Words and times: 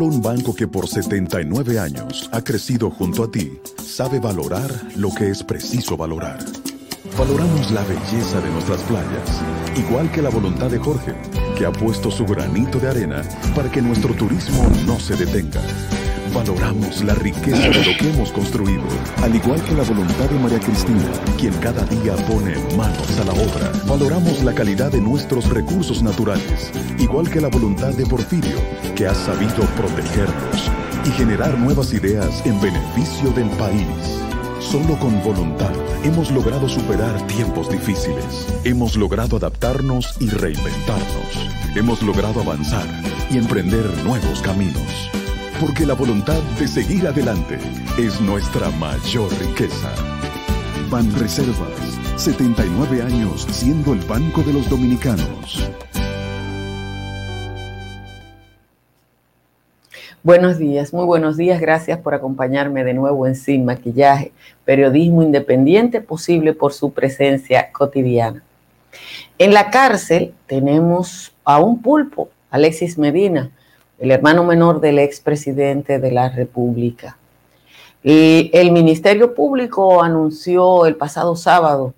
Solo 0.00 0.14
un 0.14 0.22
banco 0.22 0.54
que 0.54 0.66
por 0.66 0.88
79 0.88 1.78
años 1.78 2.30
ha 2.32 2.42
crecido 2.42 2.88
junto 2.88 3.22
a 3.22 3.30
ti 3.30 3.60
sabe 3.84 4.18
valorar 4.18 4.70
lo 4.96 5.12
que 5.12 5.28
es 5.28 5.42
preciso 5.42 5.94
valorar. 5.94 6.38
Valoramos 7.18 7.70
la 7.70 7.84
belleza 7.84 8.40
de 8.40 8.50
nuestras 8.50 8.80
playas, 8.84 9.42
igual 9.76 10.10
que 10.10 10.22
la 10.22 10.30
voluntad 10.30 10.70
de 10.70 10.78
Jorge, 10.78 11.12
que 11.54 11.66
ha 11.66 11.72
puesto 11.72 12.10
su 12.10 12.24
granito 12.24 12.78
de 12.78 12.88
arena 12.88 13.20
para 13.54 13.70
que 13.70 13.82
nuestro 13.82 14.14
turismo 14.14 14.66
no 14.86 14.98
se 14.98 15.16
detenga. 15.16 15.60
Valoramos 16.32 17.04
la 17.04 17.14
riqueza 17.14 17.68
de 17.68 17.84
lo 17.84 17.98
que 17.98 18.10
hemos 18.10 18.32
construido, 18.32 18.84
al 19.20 19.34
igual 19.34 19.62
que 19.64 19.74
la 19.74 19.82
voluntad 19.82 20.30
de 20.30 20.38
María 20.38 20.60
Cristina, 20.60 21.10
quien 21.36 21.52
cada 21.54 21.84
día 21.84 22.14
pone 22.26 22.54
manos 22.74 23.18
a 23.18 23.24
la 23.24 23.32
obra. 23.32 23.70
Valoramos 23.86 24.42
la 24.44 24.54
calidad 24.54 24.92
de 24.92 25.00
nuestros 25.00 25.50
recursos 25.50 26.02
naturales, 26.02 26.70
igual 26.98 27.28
que 27.28 27.40
la 27.40 27.48
voluntad 27.48 27.92
de 27.92 28.06
Porfirio, 28.06 28.56
que 29.00 29.06
ha 29.06 29.14
sabido 29.14 29.64
protegerlos 29.78 30.70
y 31.06 31.10
generar 31.12 31.58
nuevas 31.58 31.94
ideas 31.94 32.44
en 32.44 32.60
beneficio 32.60 33.30
del 33.30 33.48
país. 33.52 33.86
Solo 34.60 34.98
con 34.98 35.22
voluntad 35.22 35.72
hemos 36.04 36.30
logrado 36.30 36.68
superar 36.68 37.26
tiempos 37.26 37.70
difíciles. 37.70 38.46
Hemos 38.62 38.96
logrado 38.96 39.38
adaptarnos 39.38 40.16
y 40.20 40.28
reinventarnos. 40.28 41.48
Hemos 41.74 42.02
logrado 42.02 42.42
avanzar 42.42 42.84
y 43.30 43.38
emprender 43.38 43.86
nuevos 44.04 44.42
caminos 44.42 45.10
porque 45.58 45.86
la 45.86 45.94
voluntad 45.94 46.42
de 46.58 46.68
seguir 46.68 47.08
adelante 47.08 47.58
es 47.96 48.20
nuestra 48.20 48.68
mayor 48.72 49.30
riqueza. 49.38 49.94
Ban 50.90 51.10
Reservas, 51.18 51.98
79 52.16 53.00
años 53.00 53.46
siendo 53.50 53.94
el 53.94 54.00
banco 54.00 54.42
de 54.42 54.52
los 54.52 54.68
dominicanos. 54.68 55.70
Buenos 60.22 60.58
días, 60.58 60.92
muy 60.92 61.06
buenos 61.06 61.38
días. 61.38 61.62
Gracias 61.62 61.98
por 61.98 62.12
acompañarme 62.12 62.84
de 62.84 62.92
nuevo 62.92 63.26
en 63.26 63.34
Sin 63.34 63.64
Maquillaje, 63.64 64.32
periodismo 64.66 65.22
independiente 65.22 66.02
posible 66.02 66.52
por 66.52 66.74
su 66.74 66.92
presencia 66.92 67.72
cotidiana. 67.72 68.42
En 69.38 69.54
la 69.54 69.70
cárcel 69.70 70.34
tenemos 70.46 71.32
a 71.42 71.58
un 71.58 71.80
pulpo, 71.80 72.28
Alexis 72.50 72.98
Medina, 72.98 73.50
el 73.98 74.10
hermano 74.10 74.44
menor 74.44 74.82
del 74.82 74.98
expresidente 74.98 75.98
de 75.98 76.12
la 76.12 76.28
República. 76.28 77.16
Y 78.02 78.50
el 78.52 78.72
Ministerio 78.72 79.34
Público 79.34 80.02
anunció 80.02 80.84
el 80.84 80.96
pasado 80.96 81.34
sábado 81.34 81.94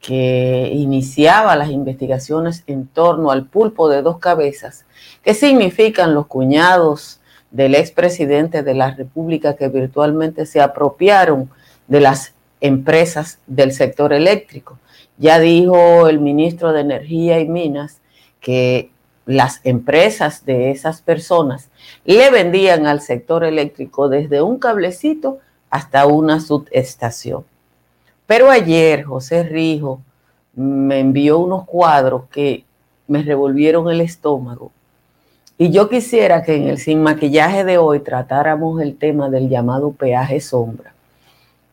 que 0.00 0.70
iniciaba 0.72 1.56
las 1.56 1.70
investigaciones 1.70 2.62
en 2.68 2.86
torno 2.86 3.32
al 3.32 3.46
pulpo 3.46 3.88
de 3.88 4.00
dos 4.00 4.18
cabezas, 4.18 4.84
que 5.24 5.34
significan 5.34 6.14
los 6.14 6.28
cuñados 6.28 7.18
del 7.54 7.76
expresidente 7.76 8.64
de 8.64 8.74
la 8.74 8.90
República 8.90 9.54
que 9.54 9.68
virtualmente 9.68 10.44
se 10.44 10.60
apropiaron 10.60 11.48
de 11.86 12.00
las 12.00 12.34
empresas 12.60 13.38
del 13.46 13.70
sector 13.70 14.12
eléctrico. 14.12 14.80
Ya 15.18 15.38
dijo 15.38 16.08
el 16.08 16.18
ministro 16.18 16.72
de 16.72 16.80
Energía 16.80 17.38
y 17.38 17.48
Minas 17.48 18.00
que 18.40 18.90
las 19.24 19.60
empresas 19.62 20.44
de 20.44 20.72
esas 20.72 21.00
personas 21.00 21.70
le 22.04 22.28
vendían 22.32 22.88
al 22.88 23.00
sector 23.00 23.44
eléctrico 23.44 24.08
desde 24.08 24.42
un 24.42 24.58
cablecito 24.58 25.38
hasta 25.70 26.06
una 26.06 26.40
subestación. 26.40 27.44
Pero 28.26 28.50
ayer 28.50 29.04
José 29.04 29.44
Rijo 29.44 30.00
me 30.56 30.98
envió 30.98 31.38
unos 31.38 31.66
cuadros 31.66 32.24
que 32.32 32.64
me 33.06 33.22
revolvieron 33.22 33.88
el 33.90 34.00
estómago. 34.00 34.72
Y 35.56 35.70
yo 35.70 35.88
quisiera 35.88 36.42
que 36.42 36.56
en 36.56 36.66
el 36.66 36.78
sin 36.78 37.02
maquillaje 37.02 37.64
de 37.64 37.78
hoy 37.78 38.00
tratáramos 38.00 38.80
el 38.82 38.96
tema 38.96 39.30
del 39.30 39.48
llamado 39.48 39.92
peaje 39.92 40.40
sombra, 40.40 40.92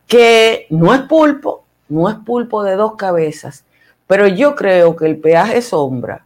que 0.06 0.66
no 0.70 0.94
es 0.94 1.00
pulpo, 1.02 1.64
no 1.88 2.08
es 2.08 2.14
pulpo 2.16 2.62
de 2.62 2.76
dos 2.76 2.94
cabezas, 2.94 3.64
pero 4.06 4.28
yo 4.28 4.54
creo 4.54 4.94
que 4.94 5.06
el 5.06 5.18
peaje 5.18 5.60
sombra 5.62 6.24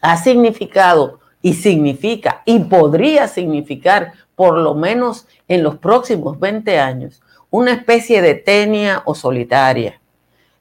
ha 0.00 0.16
significado 0.16 1.20
y 1.42 1.54
significa 1.54 2.42
y 2.44 2.58
podría 2.60 3.28
significar, 3.28 4.12
por 4.34 4.58
lo 4.58 4.74
menos 4.74 5.28
en 5.46 5.62
los 5.62 5.76
próximos 5.78 6.40
20 6.40 6.78
años, 6.80 7.22
una 7.50 7.72
especie 7.72 8.20
de 8.20 8.34
tenia 8.34 9.02
o 9.04 9.14
solitaria. 9.14 10.00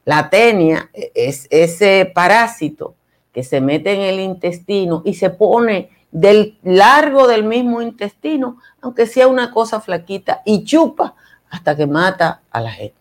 La 0.06 0.30
tenia 0.30 0.90
es 0.94 1.48
ese 1.50 2.12
parásito 2.14 2.94
que 3.38 3.44
se 3.44 3.62
mete 3.62 3.94
en 3.94 4.02
el 4.02 4.20
intestino 4.20 5.04
y 5.06 5.14
se 5.14 5.30
pone 5.30 5.92
del 6.10 6.58
largo 6.64 7.28
del 7.28 7.44
mismo 7.44 7.84
intestino, 7.84 8.58
aunque 8.82 9.06
sea 9.06 9.28
una 9.28 9.52
cosa 9.52 9.80
flaquita, 9.80 10.42
y 10.44 10.64
chupa 10.64 11.14
hasta 11.52 11.76
que 11.76 11.86
mata 11.86 12.42
a 12.50 12.62
la 12.62 12.72
gente. 12.72 12.96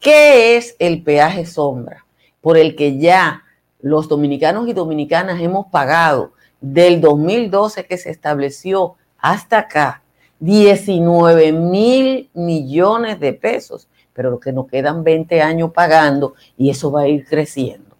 ¿Qué 0.00 0.56
es 0.56 0.74
el 0.80 1.04
peaje 1.04 1.46
sombra? 1.46 2.04
Por 2.40 2.58
el 2.58 2.74
que 2.74 2.98
ya 2.98 3.44
los 3.80 4.08
dominicanos 4.08 4.66
y 4.66 4.72
dominicanas 4.72 5.40
hemos 5.40 5.66
pagado 5.66 6.32
del 6.60 7.00
2012 7.00 7.86
que 7.86 7.98
se 7.98 8.10
estableció 8.10 8.96
hasta 9.18 9.58
acá 9.58 10.02
19 10.40 11.52
mil 11.52 12.28
millones 12.34 13.20
de 13.20 13.34
pesos, 13.34 13.86
pero 14.14 14.32
lo 14.32 14.40
que 14.40 14.50
nos 14.50 14.66
quedan 14.66 15.04
20 15.04 15.40
años 15.42 15.70
pagando 15.72 16.34
y 16.58 16.70
eso 16.70 16.90
va 16.90 17.02
a 17.02 17.08
ir 17.08 17.24
creciendo. 17.24 17.91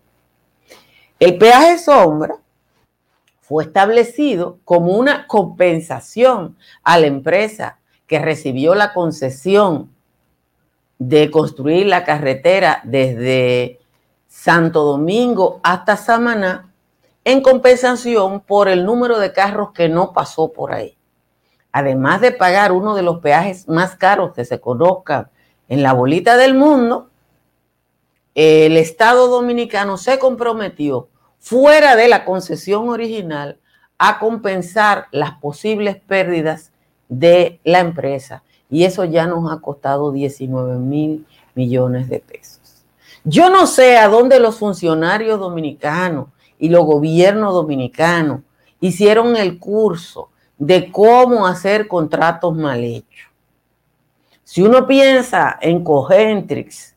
El 1.22 1.38
peaje 1.38 1.78
sombra 1.78 2.34
fue 3.42 3.62
establecido 3.62 4.58
como 4.64 4.96
una 4.96 5.28
compensación 5.28 6.56
a 6.82 6.98
la 6.98 7.06
empresa 7.06 7.78
que 8.08 8.18
recibió 8.18 8.74
la 8.74 8.92
concesión 8.92 9.94
de 10.98 11.30
construir 11.30 11.86
la 11.86 12.02
carretera 12.02 12.80
desde 12.82 13.78
Santo 14.26 14.82
Domingo 14.82 15.60
hasta 15.62 15.96
Samaná 15.96 16.72
en 17.22 17.40
compensación 17.40 18.40
por 18.40 18.66
el 18.66 18.84
número 18.84 19.20
de 19.20 19.32
carros 19.32 19.70
que 19.70 19.88
no 19.88 20.12
pasó 20.12 20.52
por 20.52 20.72
ahí. 20.72 20.98
Además 21.70 22.20
de 22.20 22.32
pagar 22.32 22.72
uno 22.72 22.96
de 22.96 23.02
los 23.02 23.20
peajes 23.20 23.68
más 23.68 23.94
caros 23.94 24.32
que 24.34 24.44
se 24.44 24.60
conozca 24.60 25.30
en 25.68 25.84
la 25.84 25.92
bolita 25.92 26.36
del 26.36 26.54
mundo, 26.54 27.10
el 28.34 28.76
Estado 28.76 29.28
dominicano 29.28 29.96
se 29.98 30.18
comprometió 30.18 31.10
fuera 31.42 31.96
de 31.96 32.06
la 32.06 32.24
concesión 32.24 32.88
original 32.88 33.58
a 33.98 34.20
compensar 34.20 35.08
las 35.10 35.32
posibles 35.32 35.96
pérdidas 35.96 36.72
de 37.08 37.60
la 37.64 37.80
empresa. 37.80 38.44
Y 38.70 38.84
eso 38.84 39.04
ya 39.04 39.26
nos 39.26 39.52
ha 39.52 39.60
costado 39.60 40.12
19 40.12 40.78
mil 40.78 41.26
millones 41.54 42.08
de 42.08 42.20
pesos. 42.20 42.84
Yo 43.24 43.50
no 43.50 43.66
sé 43.66 43.98
a 43.98 44.08
dónde 44.08 44.38
los 44.38 44.56
funcionarios 44.56 45.40
dominicanos 45.40 46.28
y 46.58 46.68
los 46.68 46.84
gobiernos 46.84 47.52
dominicanos 47.52 48.40
hicieron 48.80 49.36
el 49.36 49.58
curso 49.58 50.30
de 50.58 50.92
cómo 50.92 51.46
hacer 51.46 51.88
contratos 51.88 52.56
mal 52.56 52.82
hechos. 52.84 53.30
Si 54.44 54.62
uno 54.62 54.86
piensa 54.86 55.58
en 55.60 55.82
Cogentrix 55.82 56.94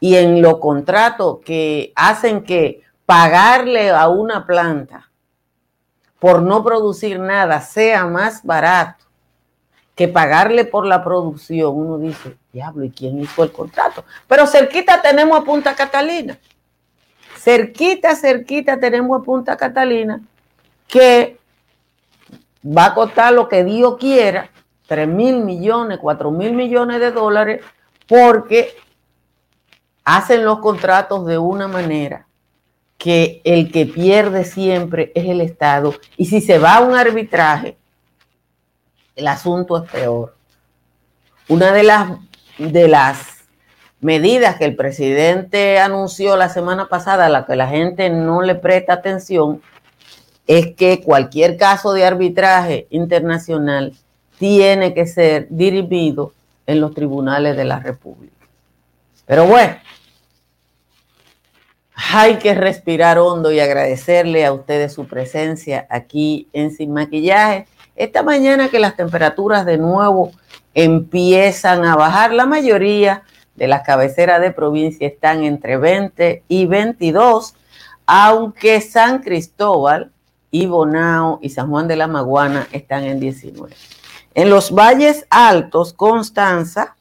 y 0.00 0.16
en 0.16 0.42
los 0.42 0.58
contratos 0.58 1.38
que 1.44 1.92
hacen 1.96 2.42
que 2.42 2.82
pagarle 3.10 3.90
a 3.90 4.06
una 4.06 4.46
planta 4.46 5.10
por 6.20 6.42
no 6.42 6.62
producir 6.62 7.18
nada 7.18 7.60
sea 7.60 8.06
más 8.06 8.44
barato 8.44 9.04
que 9.96 10.06
pagarle 10.06 10.64
por 10.64 10.86
la 10.86 11.02
producción, 11.02 11.74
uno 11.74 11.98
dice, 11.98 12.36
diablo, 12.52 12.84
¿y 12.84 12.90
quién 12.90 13.18
hizo 13.18 13.42
el 13.42 13.50
contrato? 13.50 14.04
Pero 14.28 14.46
cerquita 14.46 15.02
tenemos 15.02 15.40
a 15.40 15.42
Punta 15.42 15.74
Catalina. 15.74 16.38
Cerquita, 17.36 18.14
cerquita 18.14 18.78
tenemos 18.78 19.20
a 19.20 19.24
Punta 19.24 19.56
Catalina 19.56 20.20
que 20.86 21.36
va 22.64 22.84
a 22.84 22.94
costar 22.94 23.32
lo 23.32 23.48
que 23.48 23.64
Dios 23.64 23.96
quiera, 23.98 24.50
3 24.86 25.08
mil 25.08 25.40
millones, 25.44 25.98
4 26.00 26.30
mil 26.30 26.52
millones 26.52 27.00
de 27.00 27.10
dólares, 27.10 27.64
porque 28.06 28.76
hacen 30.04 30.44
los 30.44 30.60
contratos 30.60 31.26
de 31.26 31.38
una 31.38 31.66
manera 31.66 32.28
que 33.00 33.40
el 33.44 33.72
que 33.72 33.86
pierde 33.86 34.44
siempre 34.44 35.10
es 35.14 35.24
el 35.24 35.40
Estado. 35.40 35.94
Y 36.18 36.26
si 36.26 36.42
se 36.42 36.58
va 36.58 36.76
a 36.76 36.80
un 36.82 36.94
arbitraje, 36.94 37.78
el 39.16 39.26
asunto 39.26 39.82
es 39.82 39.90
peor. 39.90 40.36
Una 41.48 41.72
de 41.72 41.82
las, 41.82 42.10
de 42.58 42.88
las 42.88 43.38
medidas 44.02 44.56
que 44.56 44.66
el 44.66 44.76
presidente 44.76 45.78
anunció 45.78 46.36
la 46.36 46.50
semana 46.50 46.88
pasada, 46.88 47.24
a 47.24 47.28
la 47.30 47.46
que 47.46 47.56
la 47.56 47.68
gente 47.68 48.10
no 48.10 48.42
le 48.42 48.54
presta 48.54 48.92
atención, 48.92 49.62
es 50.46 50.74
que 50.74 51.00
cualquier 51.02 51.56
caso 51.56 51.94
de 51.94 52.04
arbitraje 52.04 52.86
internacional 52.90 53.94
tiene 54.38 54.92
que 54.92 55.06
ser 55.06 55.46
dirigido 55.48 56.34
en 56.66 56.82
los 56.82 56.92
tribunales 56.92 57.56
de 57.56 57.64
la 57.64 57.80
República. 57.80 58.46
Pero 59.24 59.46
bueno, 59.46 59.76
hay 62.12 62.36
que 62.36 62.54
respirar 62.54 63.18
hondo 63.18 63.52
y 63.52 63.60
agradecerle 63.60 64.46
a 64.46 64.52
ustedes 64.52 64.92
su 64.92 65.06
presencia 65.06 65.86
aquí 65.90 66.48
en 66.52 66.70
Sin 66.70 66.92
Maquillaje 66.92 67.66
esta 68.00 68.22
mañana 68.22 68.70
que 68.70 68.78
las 68.78 68.96
temperaturas 68.96 69.66
de 69.66 69.76
nuevo 69.76 70.32
empiezan 70.72 71.84
a 71.84 71.96
bajar, 71.96 72.32
la 72.32 72.46
mayoría 72.46 73.24
de 73.56 73.68
las 73.68 73.82
cabeceras 73.82 74.40
de 74.40 74.52
provincia 74.52 75.06
están 75.06 75.44
entre 75.44 75.76
20 75.76 76.44
y 76.48 76.64
22, 76.64 77.54
aunque 78.06 78.80
San 78.80 79.18
Cristóbal 79.18 80.12
y 80.50 80.64
Bonao 80.64 81.40
y 81.42 81.50
San 81.50 81.68
Juan 81.68 81.88
de 81.88 81.96
la 81.96 82.06
Maguana 82.06 82.68
están 82.72 83.04
en 83.04 83.20
19. 83.20 83.76
En 84.32 84.48
los 84.48 84.74
valles 84.74 85.26
altos, 85.28 85.92
Constanza 85.92 86.96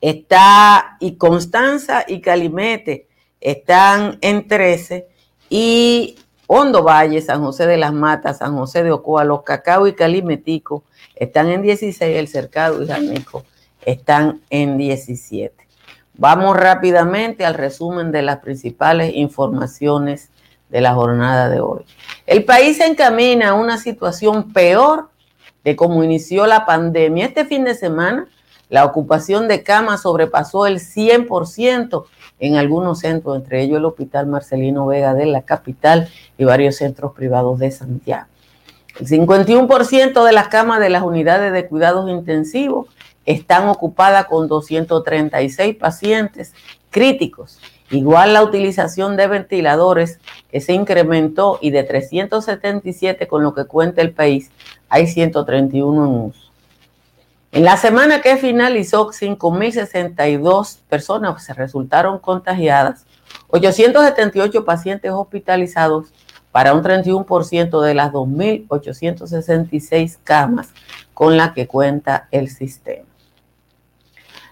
está, 0.00 0.98
y 1.00 1.16
Constanza 1.16 2.04
y 2.06 2.20
Calimete 2.20 3.07
están 3.40 4.18
en 4.20 4.46
13, 4.48 5.08
y 5.50 6.16
Hondo 6.46 6.82
Valle, 6.82 7.20
San 7.20 7.42
José 7.42 7.66
de 7.66 7.76
las 7.76 7.92
Matas, 7.92 8.38
San 8.38 8.56
José 8.56 8.82
de 8.82 8.90
Ocoa, 8.90 9.24
Los 9.24 9.42
Cacao 9.42 9.86
y 9.86 9.94
Calimetico 9.94 10.84
están 11.14 11.48
en 11.48 11.62
16, 11.62 12.16
El 12.16 12.28
Cercado 12.28 12.82
y 12.82 12.86
Janico 12.86 13.44
están 13.84 14.40
en 14.50 14.78
17. 14.78 15.54
Vamos 16.14 16.56
rápidamente 16.56 17.44
al 17.44 17.54
resumen 17.54 18.12
de 18.12 18.22
las 18.22 18.38
principales 18.38 19.14
informaciones 19.14 20.30
de 20.68 20.80
la 20.80 20.94
jornada 20.94 21.48
de 21.48 21.60
hoy. 21.60 21.84
El 22.26 22.44
país 22.44 22.78
se 22.78 22.86
encamina 22.86 23.50
a 23.50 23.54
una 23.54 23.78
situación 23.78 24.52
peor 24.52 25.10
de 25.64 25.76
cómo 25.76 26.02
inició 26.02 26.46
la 26.46 26.66
pandemia. 26.66 27.26
Este 27.26 27.44
fin 27.44 27.64
de 27.64 27.74
semana, 27.74 28.26
la 28.68 28.84
ocupación 28.84 29.48
de 29.48 29.62
camas 29.62 30.02
sobrepasó 30.02 30.66
el 30.66 30.80
100% 30.80 32.04
en 32.40 32.56
algunos 32.56 33.00
centros, 33.00 33.36
entre 33.36 33.62
ellos 33.62 33.78
el 33.78 33.84
Hospital 33.84 34.26
Marcelino 34.26 34.86
Vega 34.86 35.14
de 35.14 35.26
la 35.26 35.42
capital 35.42 36.08
y 36.36 36.44
varios 36.44 36.76
centros 36.76 37.12
privados 37.12 37.58
de 37.58 37.70
Santiago. 37.70 38.26
El 39.00 39.06
51% 39.06 40.24
de 40.24 40.32
las 40.32 40.48
camas 40.48 40.80
de 40.80 40.90
las 40.90 41.02
unidades 41.02 41.52
de 41.52 41.66
cuidados 41.66 42.10
intensivos 42.10 42.86
están 43.26 43.68
ocupadas 43.68 44.26
con 44.26 44.48
236 44.48 45.76
pacientes 45.76 46.54
críticos. 46.90 47.60
Igual 47.90 48.34
la 48.34 48.42
utilización 48.42 49.16
de 49.16 49.28
ventiladores 49.28 50.18
que 50.50 50.60
se 50.60 50.72
incrementó 50.72 51.58
y 51.60 51.70
de 51.70 51.84
377 51.84 53.28
con 53.28 53.42
lo 53.42 53.54
que 53.54 53.64
cuenta 53.64 54.02
el 54.02 54.12
país, 54.12 54.50
hay 54.88 55.06
131 55.06 56.04
en 56.04 56.10
uso. 56.10 56.40
En 57.50 57.64
la 57.64 57.78
semana 57.78 58.20
que 58.20 58.36
finalizó, 58.36 59.08
5.062 59.08 60.80
personas 60.88 61.42
se 61.42 61.54
resultaron 61.54 62.18
contagiadas, 62.18 63.06
878 63.48 64.66
pacientes 64.66 65.12
hospitalizados 65.12 66.12
para 66.52 66.74
un 66.74 66.82
31% 66.82 67.80
de 67.80 67.94
las 67.94 68.12
2.866 68.12 70.18
camas 70.24 70.74
con 71.14 71.38
las 71.38 71.52
que 71.52 71.66
cuenta 71.66 72.28
el 72.30 72.50
sistema. 72.50 73.08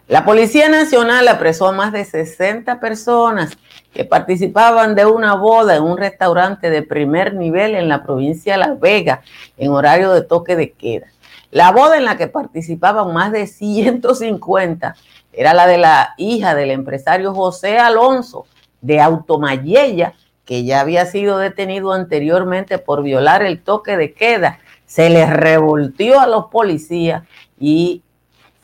La 0.09 0.25
Policía 0.25 0.69
Nacional 0.69 1.27
apresó 1.27 1.67
a 1.67 1.73
más 1.73 1.93
de 1.93 2.05
60 2.05 2.79
personas 2.79 3.59
que 3.93 4.05
participaban 4.05 4.95
de 4.95 5.05
una 5.05 5.35
boda 5.35 5.77
en 5.77 5.83
un 5.83 5.99
restaurante 5.99 6.71
de 6.71 6.83
primer 6.83 7.35
nivel 7.35 7.75
en 7.75 7.89
la 7.89 8.05
provincia 8.05 8.53
de 8.53 8.61
La 8.61 8.75
Vega 8.75 9.23
en 9.57 9.73
horario 9.73 10.13
de 10.13 10.23
toque 10.23 10.55
de 10.55 10.71
queda. 10.71 11.09
La 11.51 11.71
boda 11.73 11.97
en 11.97 12.05
la 12.05 12.17
que 12.17 12.27
participaban 12.27 13.13
más 13.13 13.33
de 13.33 13.47
150 13.47 14.97
era 15.33 15.55
la 15.55 15.67
de 15.67 15.79
la 15.79 16.15
hija 16.17 16.55
del 16.55 16.71
empresario 16.71 17.35
José 17.35 17.79
Alonso 17.79 18.47
de 18.81 19.01
Automayella, 19.01 20.15
que 20.45 20.65
ya 20.65 20.81
había 20.81 21.07
sido 21.07 21.39
detenido 21.39 21.93
anteriormente 21.93 22.79
por 22.79 23.03
violar 23.03 23.43
el 23.43 23.63
toque 23.63 23.97
de 23.97 24.13
queda. 24.13 24.59
Se 24.87 25.11
le 25.11 25.27
revoltió 25.27 26.21
a 26.21 26.27
los 26.27 26.47
policías 26.47 27.25
y 27.59 28.03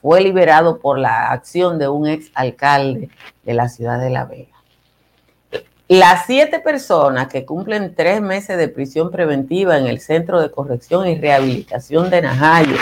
fue 0.01 0.21
liberado 0.21 0.79
por 0.79 0.99
la 0.99 1.31
acción 1.31 1.79
de 1.79 1.89
un 1.89 2.07
ex 2.07 2.31
alcalde 2.35 3.11
de 3.45 3.55
la 3.55 3.69
ciudad 3.69 4.01
de 4.01 4.11
La 4.11 4.25
Vega. 4.25 4.52
Las 5.93 6.25
siete 6.25 6.59
personas 6.59 7.29
que 7.29 7.45
cumplen 7.45 7.95
tres 7.95 8.23
meses 8.23 8.57
de 8.57 8.69
prisión 8.69 9.11
preventiva 9.11 9.77
en 9.77 9.87
el 9.87 10.01
Centro 10.01 10.41
de 10.41 10.51
Corrección 10.51 11.07
y 11.07 11.17
Rehabilitación 11.17 12.09
de 12.09 12.23
Najayo, 12.23 12.77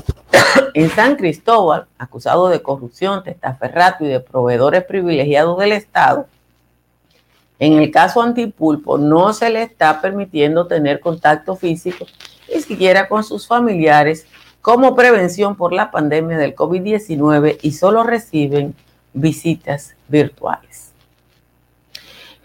en 0.74 0.90
San 0.90 1.16
Cristóbal, 1.16 1.86
acusados 1.96 2.50
de 2.50 2.60
corrupción, 2.60 3.24
testaferrato 3.24 4.04
y 4.04 4.08
de 4.08 4.20
proveedores 4.20 4.84
privilegiados 4.84 5.58
del 5.58 5.72
Estado, 5.72 6.26
en 7.58 7.78
el 7.78 7.90
caso 7.90 8.20
Antipulpo 8.20 8.98
no 8.98 9.32
se 9.32 9.48
le 9.48 9.62
está 9.62 10.02
permitiendo 10.02 10.66
tener 10.66 11.00
contacto 11.00 11.56
físico 11.56 12.04
ni 12.54 12.60
siquiera 12.60 13.08
con 13.08 13.24
sus 13.24 13.46
familiares 13.46 14.26
como 14.60 14.94
prevención 14.94 15.56
por 15.56 15.72
la 15.72 15.90
pandemia 15.90 16.36
del 16.36 16.54
COVID-19 16.54 17.60
y 17.62 17.72
solo 17.72 18.02
reciben 18.02 18.74
visitas 19.14 19.94
virtuales. 20.06 20.86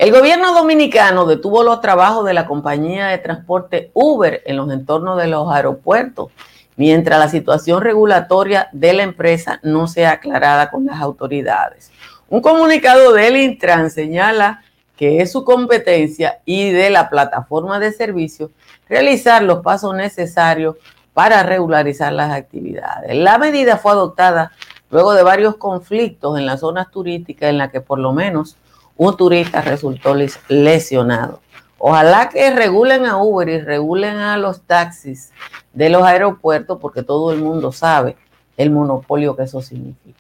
El 0.02 0.12
gobierno 0.12 0.56
dominicano 0.56 1.28
detuvo 1.28 1.62
los 1.62 1.80
trabajos 1.80 2.26
de 2.26 2.34
la 2.34 2.48
compañía 2.48 3.06
de 3.06 3.20
transporte 3.20 3.92
Uber 3.94 4.42
en 4.48 4.58
los 4.58 4.72
entornos 4.72 5.16
de 5.22 5.28
los 5.28 5.54
aeropuertos, 5.54 6.32
mientras 6.76 7.20
la 7.20 7.30
situación 7.30 7.84
regulatoria 7.84 8.68
de 8.72 8.94
la 8.94 9.04
empresa 9.04 9.60
no 9.62 9.86
sea 9.86 10.14
aclarada 10.14 10.72
con 10.72 10.88
las 10.88 11.00
autoridades. 11.00 11.92
Un 12.30 12.42
comunicado 12.42 13.14
del 13.14 13.38
Intran 13.38 13.92
señala 13.92 14.64
que 14.98 15.22
es 15.22 15.32
su 15.32 15.46
competencia 15.46 16.40
y 16.46 16.72
de 16.72 16.90
la 16.90 17.08
plataforma 17.08 17.78
de 17.78 17.92
servicio 17.92 18.50
realizar 18.90 19.44
los 19.44 19.60
pasos 19.60 19.94
necesarios 19.94 20.78
para 21.14 21.44
regularizar 21.44 22.12
las 22.12 22.32
actividades. 22.32 23.16
La 23.16 23.38
medida 23.38 23.78
fue 23.78 23.92
adoptada 23.92 24.52
luego 24.90 25.14
de 25.14 25.22
varios 25.22 25.58
conflictos 25.58 26.40
en 26.40 26.48
las 26.48 26.62
zonas 26.62 26.90
turísticas 26.90 27.52
en 27.52 27.60
las 27.60 27.72
que 27.72 27.82
por 27.82 28.00
lo 28.00 28.14
menos 28.14 28.58
un 29.04 29.18
turista 29.18 29.62
resultó 29.62 30.14
lesionado. 30.48 31.42
Ojalá 31.80 32.30
que 32.30 32.52
regulen 32.52 33.08
a 33.08 33.18
Uber 33.18 33.50
y 33.50 33.60
regulen 33.60 34.18
a 34.18 34.38
los 34.38 34.62
taxis 34.62 35.32
de 35.74 35.90
los 35.90 36.04
aeropuertos 36.04 36.78
porque 36.80 37.02
todo 37.02 37.34
el 37.34 37.42
mundo 37.42 37.72
sabe 37.72 38.16
el 38.58 38.70
monopolio 38.70 39.36
que 39.36 39.42
eso 39.42 39.60
significa. 39.64 40.20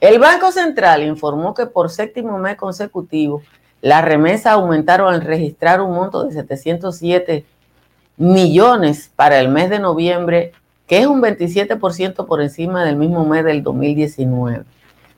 El 0.00 0.18
Banco 0.18 0.50
Central 0.50 1.04
informó 1.04 1.54
que 1.54 1.66
por 1.66 1.90
séptimo 1.90 2.38
mes 2.38 2.56
consecutivo 2.56 3.40
las 3.80 4.04
remesas 4.04 4.54
aumentaron 4.54 5.14
al 5.14 5.20
registrar 5.20 5.80
un 5.80 5.94
monto 5.94 6.24
de 6.24 6.32
707 6.32 7.44
millones 8.16 9.12
para 9.14 9.38
el 9.38 9.48
mes 9.48 9.70
de 9.70 9.78
noviembre, 9.78 10.50
que 10.88 10.98
es 10.98 11.06
un 11.06 11.22
27% 11.22 12.26
por 12.26 12.42
encima 12.42 12.84
del 12.84 12.96
mismo 12.96 13.24
mes 13.24 13.44
del 13.44 13.62
2019. 13.62 14.64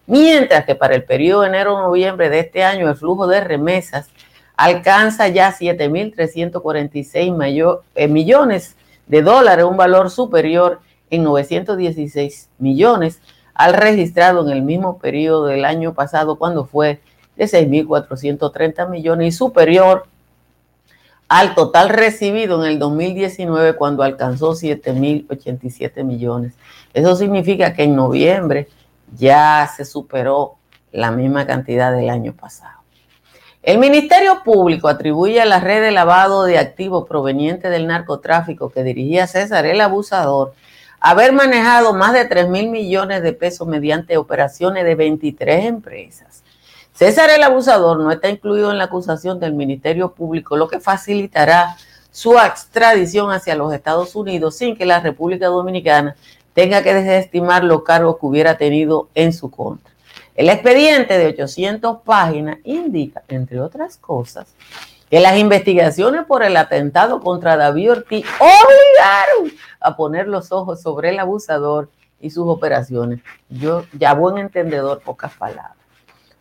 Mientras 0.06 0.66
que 0.66 0.75
para 0.75 0.94
el 0.94 1.04
periodo 1.04 1.44
enero-noviembre 1.44 2.28
de 2.28 2.40
este 2.40 2.62
año 2.62 2.88
el 2.88 2.96
flujo 2.96 3.26
de 3.26 3.40
remesas 3.40 4.11
alcanza 4.56 5.28
ya 5.28 5.52
7.346 5.52 7.80
eh, 7.94 8.08
millones 8.08 8.76
de 9.06 9.23
dólares, 9.23 9.64
un 9.64 9.76
valor 9.76 10.11
superior 10.11 10.80
en 11.11 11.25
916 11.25 12.49
millones 12.58 13.20
al 13.54 13.75
registrado 13.75 14.44
en 14.44 14.50
el 14.50 14.62
mismo 14.62 14.99
periodo 14.99 15.46
del 15.46 15.64
año 15.64 15.94
pasado 15.94 16.37
cuando 16.37 16.66
fue 16.66 17.00
de 17.37 17.46
6.430 17.46 18.88
millones 18.88 19.34
y 19.34 19.37
superior 19.37 20.06
al 21.28 21.54
total 21.54 21.88
recibido 21.88 22.62
en 22.62 22.73
el 22.73 22.78
2019 22.78 23.76
cuando 23.76 24.02
alcanzó 24.02 24.52
7.087 24.52 26.04
millones. 26.04 26.52
Eso 26.92 27.16
significa 27.16 27.73
que 27.73 27.84
en 27.84 27.96
noviembre 27.96 28.68
ya 29.16 29.70
se 29.76 29.84
superó 29.84 30.56
la 30.92 31.11
misma 31.11 31.46
cantidad 31.46 31.92
del 31.94 32.11
año 32.11 32.32
pasado. 32.32 32.80
El 33.62 33.78
Ministerio 33.78 34.42
Público 34.44 34.88
atribuye 34.88 35.40
a 35.40 35.46
la 35.46 35.58
red 35.58 35.82
de 35.82 35.90
lavado 35.90 36.44
de 36.44 36.58
activos 36.58 37.08
proveniente 37.08 37.70
del 37.70 37.87
narcotráfico 37.87 38.70
que 38.70 38.82
dirigía 38.82 39.26
César 39.26 39.64
el 39.66 39.80
Abusador 39.80 40.54
haber 41.06 41.34
manejado 41.34 41.92
más 41.92 42.14
de 42.14 42.25
3 42.25 42.49
mil 42.49 42.70
millones 42.70 43.23
de 43.23 43.34
pesos 43.34 43.68
mediante 43.68 44.16
operaciones 44.16 44.87
de 44.87 44.94
23 44.94 45.66
empresas. 45.66 46.42
César 46.94 47.28
el 47.28 47.42
abusador 47.42 47.99
no 47.99 48.11
está 48.11 48.30
incluido 48.30 48.70
en 48.70 48.78
la 48.78 48.84
acusación 48.84 49.38
del 49.38 49.52
Ministerio 49.52 50.12
Público, 50.12 50.56
lo 50.56 50.66
que 50.66 50.80
facilitará 50.80 51.76
su 52.11 52.38
extradición 52.38 53.30
hacia 53.32 53.54
los 53.54 53.75
Estados 53.75 54.16
Unidos 54.16 54.56
sin 54.56 54.76
que 54.76 54.87
la 54.87 55.00
República 55.00 55.49
Dominicana 55.49 56.16
tenga 56.54 56.82
que 56.82 56.94
desestimar 56.94 57.64
los 57.64 57.82
cargos 57.82 58.18
que 58.18 58.26
hubiera 58.26 58.56
tenido 58.56 59.08
en 59.14 59.32
su 59.32 59.50
contra. 59.50 59.92
El 60.34 60.49
expediente 60.49 61.18
de 61.18 61.26
800 61.26 61.99
páginas 62.02 62.58
indica, 62.64 63.23
entre 63.28 63.61
otras 63.61 63.96
cosas, 63.99 64.54
que 65.11 65.20
las 65.20 65.37
investigaciones 65.38 66.25
por 66.25 66.42
el 66.42 66.56
atentado 66.56 67.20
contra 67.20 67.56
David 67.56 67.92
Ortiz 67.92 68.26
obligaron 68.40 69.56
a 69.80 69.96
poner 69.96 70.26
los 70.26 70.50
ojos 70.50 70.80
sobre 70.80 71.11
el 71.11 71.18
abusador 71.18 71.90
y 72.20 72.30
sus 72.30 72.49
operaciones. 72.49 73.20
Yo, 73.49 73.84
ya 73.92 74.14
buen 74.14 74.38
entendedor, 74.38 75.02
pocas 75.02 75.32
palabras. 75.34 75.76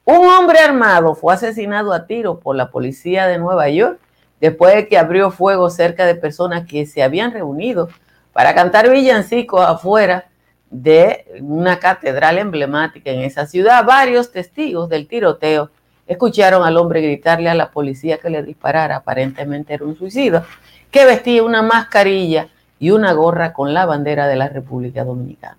Un 0.05 0.27
hombre 0.27 0.60
armado 0.60 1.15
fue 1.15 1.34
asesinado 1.34 1.93
a 1.93 2.08
tiro 2.08 2.39
por 2.39 2.55
la 2.55 2.72
policía 2.72 3.27
de 3.27 3.38
Nueva 3.38 3.70
York 3.70 4.00
después 4.41 4.75
de 4.75 4.88
que 4.88 4.98
abrió 4.98 5.32
fuego 5.32 5.70
cerca 5.70 6.05
de 6.05 6.15
personas 6.15 6.67
que 6.67 6.86
se 6.86 7.03
habían 7.03 7.32
reunido 7.32 7.89
para 8.34 8.54
cantar 8.54 8.90
villancicos 8.90 9.62
afuera 9.62 10.25
de 10.70 11.25
una 11.40 11.78
catedral 11.80 12.40
emblemática 12.40 13.12
en 13.12 13.22
esa 13.22 13.46
ciudad. 13.46 13.86
Varios 13.86 14.32
testigos 14.32 14.90
del 14.90 15.08
tiroteo 15.08 15.70
escucharon 16.08 16.63
al 16.63 16.78
hombre 16.78 17.02
gritarle 17.02 17.50
a 17.50 17.56
la 17.56 17.72
policía 17.72 18.18
que 18.18 18.30
le 18.30 18.44
disparara, 18.44 18.98
aparentemente 18.98 19.74
era 19.74 19.86
un 19.86 19.96
suicida, 19.96 20.46
que 20.92 21.06
vestía 21.06 21.44
una 21.44 21.62
mascarilla 21.62 22.50
y 22.80 22.92
una 22.92 23.13
gorra 23.13 23.54
con 23.54 23.74
la 23.74 23.86
bandera 23.86 24.28
de 24.28 24.36
la 24.36 24.50
República 24.50 25.04
Dominicana. 25.04 25.58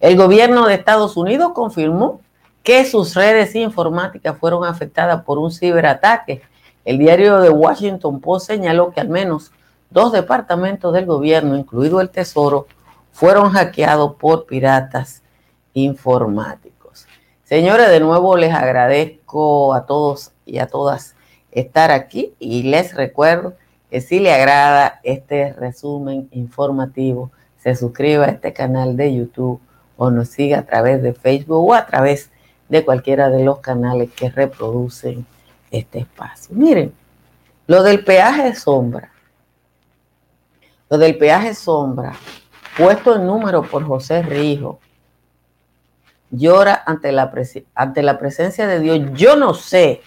El 0.00 0.16
gobierno 0.16 0.66
de 0.66 0.74
Estados 0.74 1.16
Unidos 1.16 1.52
confirmó 1.54 2.20
que 2.62 2.84
sus 2.84 3.14
redes 3.14 3.54
informáticas 3.54 4.36
fueron 4.38 4.64
afectadas 4.64 5.22
por 5.22 5.38
un 5.38 5.52
ciberataque. 5.52 6.42
El 6.84 6.98
diario 6.98 7.40
de 7.40 7.50
Washington 7.50 8.20
Post 8.20 8.48
señaló 8.48 8.90
que 8.90 9.00
al 9.00 9.08
menos 9.08 9.52
dos 9.90 10.12
departamentos 10.12 10.92
del 10.92 11.06
gobierno, 11.06 11.56
incluido 11.56 12.00
el 12.00 12.10
Tesoro, 12.10 12.66
fueron 13.12 13.50
hackeados 13.50 14.14
por 14.16 14.46
piratas 14.46 15.22
informáticos. 15.72 17.06
Señores, 17.44 17.88
de 17.88 18.00
nuevo 18.00 18.36
les 18.36 18.52
agradezco 18.52 19.72
a 19.74 19.86
todos 19.86 20.32
y 20.44 20.58
a 20.58 20.66
todas 20.66 21.14
estar 21.50 21.90
aquí 21.90 22.34
y 22.38 22.64
les 22.64 22.94
recuerdo 22.94 23.54
que 23.90 24.00
si 24.00 24.18
le 24.18 24.32
agrada 24.32 25.00
este 25.02 25.52
resumen 25.52 26.28
informativo, 26.32 27.30
se 27.58 27.74
suscriba 27.74 28.26
a 28.26 28.30
este 28.30 28.52
canal 28.52 28.96
de 28.96 29.14
YouTube 29.14 29.60
o 29.96 30.10
nos 30.10 30.28
siga 30.28 30.58
a 30.58 30.66
través 30.66 31.02
de 31.02 31.14
Facebook 31.14 31.68
o 31.68 31.74
a 31.74 31.86
través 31.86 32.30
de 32.68 32.84
cualquiera 32.84 33.30
de 33.30 33.44
los 33.44 33.60
canales 33.60 34.10
que 34.12 34.28
reproducen 34.28 35.24
este 35.70 36.00
espacio. 36.00 36.54
Miren, 36.54 36.92
lo 37.66 37.82
del 37.82 38.04
peaje 38.04 38.54
sombra. 38.54 39.10
Lo 40.88 40.98
del 40.98 41.18
peaje 41.18 41.54
sombra 41.54 42.14
puesto 42.76 43.16
en 43.16 43.26
número 43.26 43.62
por 43.62 43.84
José 43.84 44.22
Rijo, 44.22 44.78
llora 46.30 46.82
ante 46.84 47.10
la, 47.12 47.32
ante 47.74 48.02
la 48.02 48.18
presencia 48.18 48.66
de 48.66 48.80
Dios. 48.80 49.00
Yo 49.14 49.36
no 49.36 49.54
sé 49.54 50.02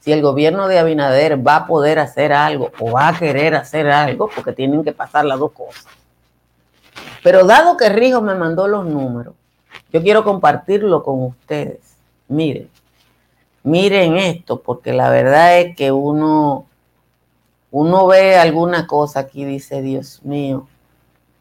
si 0.00 0.12
el 0.12 0.22
gobierno 0.22 0.68
de 0.68 0.78
Abinader 0.78 1.44
va 1.44 1.56
a 1.56 1.66
poder 1.66 1.98
hacer 1.98 2.32
algo 2.32 2.70
o 2.78 2.92
va 2.92 3.08
a 3.08 3.18
querer 3.18 3.56
hacer 3.56 3.88
algo, 3.88 4.30
porque 4.32 4.52
tienen 4.52 4.84
que 4.84 4.92
pasar 4.92 5.24
las 5.24 5.38
dos 5.38 5.52
cosas. 5.52 5.86
Pero 7.22 7.44
dado 7.44 7.76
que 7.76 7.88
Rijo 7.88 8.22
me 8.22 8.36
mandó 8.36 8.68
los 8.68 8.86
números, 8.86 9.34
yo 9.92 10.02
quiero 10.02 10.22
compartirlo 10.22 11.02
con 11.02 11.24
ustedes. 11.24 11.96
Miren, 12.28 12.70
miren 13.64 14.16
esto, 14.16 14.60
porque 14.60 14.92
la 14.92 15.10
verdad 15.10 15.58
es 15.58 15.76
que 15.76 15.90
uno, 15.90 16.66
uno 17.78 18.06
ve 18.06 18.36
alguna 18.36 18.86
cosa 18.86 19.20
aquí 19.20 19.44
dice, 19.44 19.82
Dios 19.82 20.20
mío, 20.24 20.66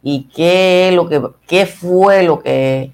y 0.03 0.25
qué, 0.25 0.91
lo 0.93 1.07
que, 1.07 1.23
qué 1.47 1.65
fue 1.65 2.23
lo 2.23 2.41
que 2.41 2.91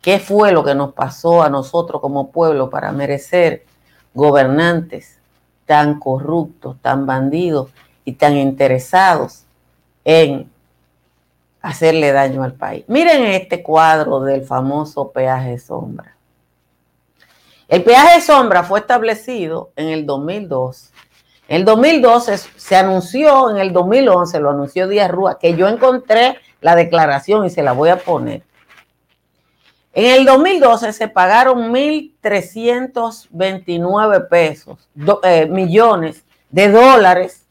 qué 0.00 0.20
fue 0.20 0.52
lo 0.52 0.62
que 0.64 0.74
nos 0.74 0.94
pasó 0.94 1.42
a 1.42 1.50
nosotros 1.50 2.00
como 2.00 2.30
pueblo 2.30 2.70
para 2.70 2.92
merecer 2.92 3.66
gobernantes 4.14 5.18
tan 5.66 5.98
corruptos, 5.98 6.76
tan 6.80 7.06
bandidos 7.06 7.70
y 8.04 8.12
tan 8.12 8.36
interesados 8.36 9.42
en 10.04 10.48
hacerle 11.60 12.12
daño 12.12 12.44
al 12.44 12.54
país. 12.54 12.84
Miren 12.86 13.24
este 13.24 13.64
cuadro 13.64 14.20
del 14.20 14.44
famoso 14.44 15.10
peaje 15.10 15.58
sombra. 15.58 16.16
El 17.66 17.82
peaje 17.82 18.20
sombra 18.20 18.62
fue 18.62 18.78
establecido 18.78 19.72
en 19.74 19.88
el 19.88 20.06
2002 20.06 20.92
en 21.48 21.56
el 21.56 21.64
2012 21.64 22.38
se 22.38 22.76
anunció, 22.76 23.50
en 23.50 23.56
el 23.58 23.72
2011 23.72 24.40
lo 24.40 24.50
anunció 24.50 24.88
Díaz 24.88 25.08
Rúa, 25.10 25.38
que 25.38 25.54
yo 25.54 25.68
encontré 25.68 26.38
la 26.60 26.74
declaración 26.74 27.46
y 27.46 27.50
se 27.50 27.62
la 27.62 27.70
voy 27.72 27.90
a 27.90 27.98
poner. 27.98 28.42
En 29.92 30.06
el 30.06 30.24
2012 30.26 30.92
se 30.92 31.06
pagaron 31.08 31.72
1.329 31.72 34.28
pesos, 34.28 34.88
eh, 35.22 35.46
millones 35.46 36.24
de 36.50 36.68
dólares 36.68 37.46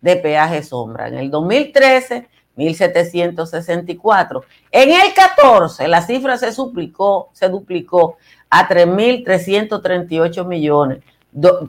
de 0.00 0.16
peaje 0.16 0.62
sombra. 0.62 1.08
En 1.08 1.18
el 1.18 1.30
2013, 1.30 2.26
1.764. 2.56 4.42
En 4.72 4.90
el 4.90 5.14
14, 5.14 5.86
la 5.86 6.02
cifra 6.02 6.38
se 6.38 6.50
duplicó, 6.50 7.28
se 7.32 7.48
duplicó 7.48 8.16
a 8.50 8.68
3.338 8.68 10.44
millones. 10.46 11.04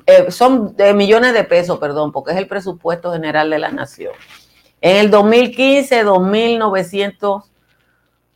Eh, 0.06 0.32
son 0.32 0.76
de 0.76 0.94
millones 0.94 1.34
de 1.34 1.44
pesos, 1.44 1.80
perdón, 1.80 2.12
porque 2.12 2.32
es 2.32 2.38
el 2.38 2.48
presupuesto 2.48 3.12
general 3.12 3.50
de 3.50 3.58
la 3.60 3.72
nación. 3.72 4.14
En 4.80 4.98
el 4.98 5.12
2015, 5.12 6.06
2.949, 6.06 7.44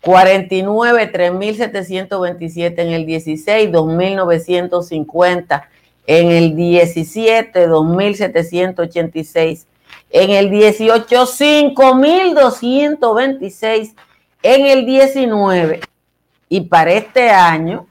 3.727 0.01 2.79
en 2.79 2.89
el 2.89 3.05
16, 3.05 3.71
2.950 3.71 5.63
en 6.07 6.31
el 6.31 6.55
17, 6.55 7.69
2.786 7.69 9.65
en 10.09 10.31
el 10.31 10.49
18, 10.49 11.05
5.226 11.05 13.93
en 14.43 14.65
el 14.65 14.85
19 14.85 15.81
y 16.49 16.61
para 16.61 16.93
este 16.93 17.29
año, 17.29 17.85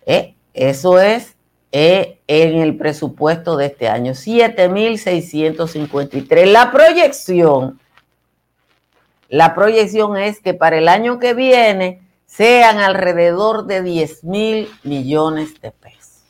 ¿Eh? 0.06 0.36
Eso 0.54 1.02
es 1.02 1.36
eh, 1.74 2.22
en 2.28 2.60
el 2.60 2.78
presupuesto 2.78 3.58
de 3.58 3.66
este 3.66 3.90
año, 3.90 4.14
7.653. 4.14 6.46
La 6.46 6.72
proyección, 6.72 7.82
la 9.28 9.54
proyección 9.54 10.16
es 10.16 10.40
que 10.40 10.54
para 10.54 10.78
el 10.78 10.88
año 10.88 11.20
que 11.20 11.34
viene 11.34 12.00
sean 12.26 12.78
alrededor 12.78 13.66
de 13.66 13.82
10 13.82 14.24
mil 14.24 14.70
millones 14.84 15.60
de 15.60 15.72
pesos. 15.72 16.22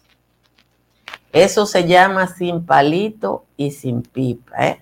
Eso 1.32 1.68
se 1.68 1.88
llama 1.88 2.26
sin 2.26 2.66
palito 2.66 3.46
y 3.58 3.70
sin 3.70 4.02
pipa. 4.02 4.68
¿eh? 4.68 4.82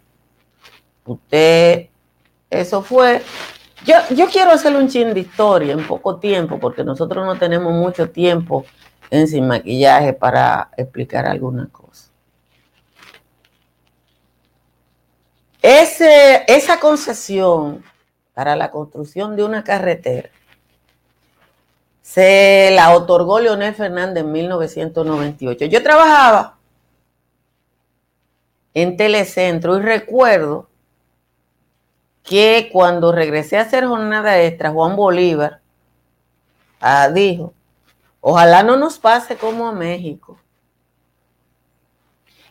Usted 1.06 1.90
eso 2.54 2.82
fue. 2.82 3.22
Yo, 3.86 3.96
yo 4.16 4.28
quiero 4.28 4.52
hacer 4.52 4.76
un 4.76 4.88
chin 4.88 5.14
de 5.14 5.22
historia 5.22 5.74
en 5.74 5.86
poco 5.86 6.18
tiempo, 6.18 6.60
porque 6.60 6.84
nosotros 6.84 7.26
no 7.26 7.38
tenemos 7.38 7.74
mucho 7.74 8.10
tiempo 8.10 8.66
en 9.10 9.28
sin 9.28 9.48
maquillaje 9.48 10.14
para 10.14 10.70
explicar 10.78 11.26
alguna 11.26 11.68
cosa. 11.72 12.10
Ese, 15.62 16.44
esa 16.48 16.80
concesión 16.80 17.84
para 18.34 18.56
la 18.56 18.72
construcción 18.72 19.36
de 19.36 19.44
una 19.44 19.64
carretera 19.64 20.30
se 22.02 22.70
la 22.76 22.94
otorgó 22.94 23.40
Leonel 23.40 23.74
Fernández 23.74 24.24
en 24.24 24.32
1998. 24.32 25.66
Yo 25.66 25.82
trabajaba 25.82 26.58
en 28.74 28.98
Telecentro 28.98 29.78
y 29.78 29.82
recuerdo 29.82 30.70
que 32.24 32.70
cuando 32.72 33.12
regresé 33.12 33.58
a 33.58 33.62
hacer 33.62 33.86
jornada 33.86 34.42
extra, 34.42 34.72
Juan 34.72 34.96
Bolívar 34.96 35.60
ah, 36.80 37.10
dijo, 37.10 37.54
ojalá 38.22 38.64
no 38.64 38.78
nos 38.78 38.98
pase 38.98 39.36
como 39.36 39.68
a 39.68 39.74
México, 39.74 40.38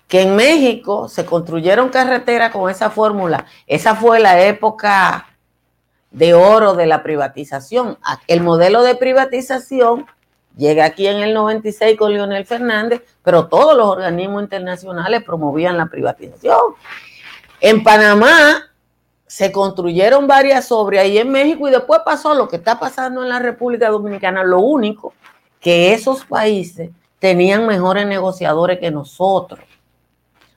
que 0.09 0.23
en 0.23 0.37
México 0.37 1.09
se 1.09 1.25
construyeron 1.25 1.89
carreteras 1.89 2.53
con 2.53 2.71
esa 2.71 2.91
fórmula. 2.91 3.47
Esa 3.67 3.95
fue 3.95 4.21
la 4.21 4.43
época 4.43 5.27
de 6.11 6.35
oro 6.35 6.75
de 6.75 6.85
la 6.85 7.03
privatización. 7.03 7.99
El 8.27 8.43
modelo 8.43 8.83
de 8.83 8.95
privatización 8.95 10.07
llega 10.55 10.85
aquí 10.85 11.07
en 11.07 11.17
el 11.23 11.33
96 11.33 11.97
con 11.97 12.13
Leonel 12.13 12.45
Fernández, 12.45 13.03
pero 13.23 13.49
todos 13.49 13.75
los 13.75 13.87
organismos 13.87 14.43
internacionales 14.43 15.23
promovían 15.25 15.79
la 15.79 15.87
privatización. 15.87 16.61
En 17.61 17.83
Panamá 17.83 18.72
se 19.33 19.51
construyeron 19.51 20.27
varias 20.27 20.71
obras 20.71 21.05
ahí 21.05 21.17
en 21.17 21.31
México 21.31 21.67
y 21.67 21.71
después 21.71 22.03
pasó 22.05 22.35
lo 22.35 22.49
que 22.49 22.57
está 22.57 22.79
pasando 22.79 23.23
en 23.23 23.31
la 23.31 23.39
República 23.39 23.89
Dominicana. 23.89 24.45
Lo 24.45 24.61
único 24.61 25.15
que 25.59 25.95
esos 25.95 26.27
países 26.27 26.91
tenían 27.19 27.67
mejores 27.67 28.07
negociadores 28.07 28.79
que 28.79 28.91
nosotros. 28.91 29.61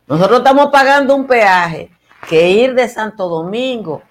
Nosotros 0.08 0.40
estamos 0.40 0.72
pagando 0.74 1.16
un 1.16 1.26
peaje 1.26 1.90
que 2.28 2.50
ir 2.50 2.76
de 2.76 2.90
Santo 2.90 3.30
Domingo 3.30 4.02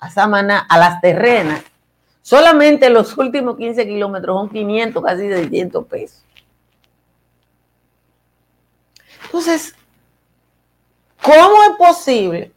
a 0.00 0.08
Samaná, 0.08 0.60
a 0.60 0.78
las 0.78 0.98
terrenas, 1.02 1.62
solamente 2.22 2.88
los 2.88 3.18
últimos 3.18 3.58
15 3.58 3.86
kilómetros 3.86 4.34
son 4.34 4.48
500, 4.48 5.04
casi 5.04 5.28
600 5.28 5.84
pesos. 5.84 6.24
Entonces, 9.24 9.74
¿cómo 11.20 11.62
es 11.64 11.76
posible 11.76 12.55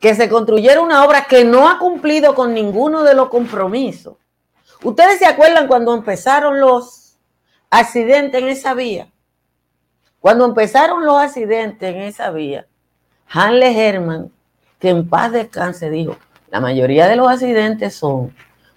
que 0.00 0.14
se 0.14 0.28
construyera 0.28 0.80
una 0.80 1.04
obra 1.04 1.26
que 1.26 1.44
no 1.44 1.68
ha 1.68 1.78
cumplido 1.78 2.34
con 2.34 2.52
ninguno 2.52 3.02
de 3.02 3.14
los 3.14 3.28
compromisos. 3.28 4.14
¿Ustedes 4.82 5.18
se 5.18 5.26
acuerdan 5.26 5.66
cuando 5.66 5.94
empezaron 5.94 6.60
los 6.60 7.16
accidentes 7.70 8.42
en 8.42 8.48
esa 8.48 8.74
vía? 8.74 9.08
Cuando 10.20 10.44
empezaron 10.44 11.04
los 11.04 11.18
accidentes 11.18 11.94
en 11.94 12.02
esa 12.02 12.30
vía, 12.30 12.66
Hanle 13.28 13.88
Herman, 13.88 14.30
que 14.78 14.90
en 14.90 15.08
paz 15.08 15.32
descanse, 15.32 15.88
dijo, 15.88 16.16
la 16.50 16.60
mayoría 16.60 17.06
de 17.06 17.16
los 17.16 17.28
accidentes 17.28 17.94
son 17.94 18.32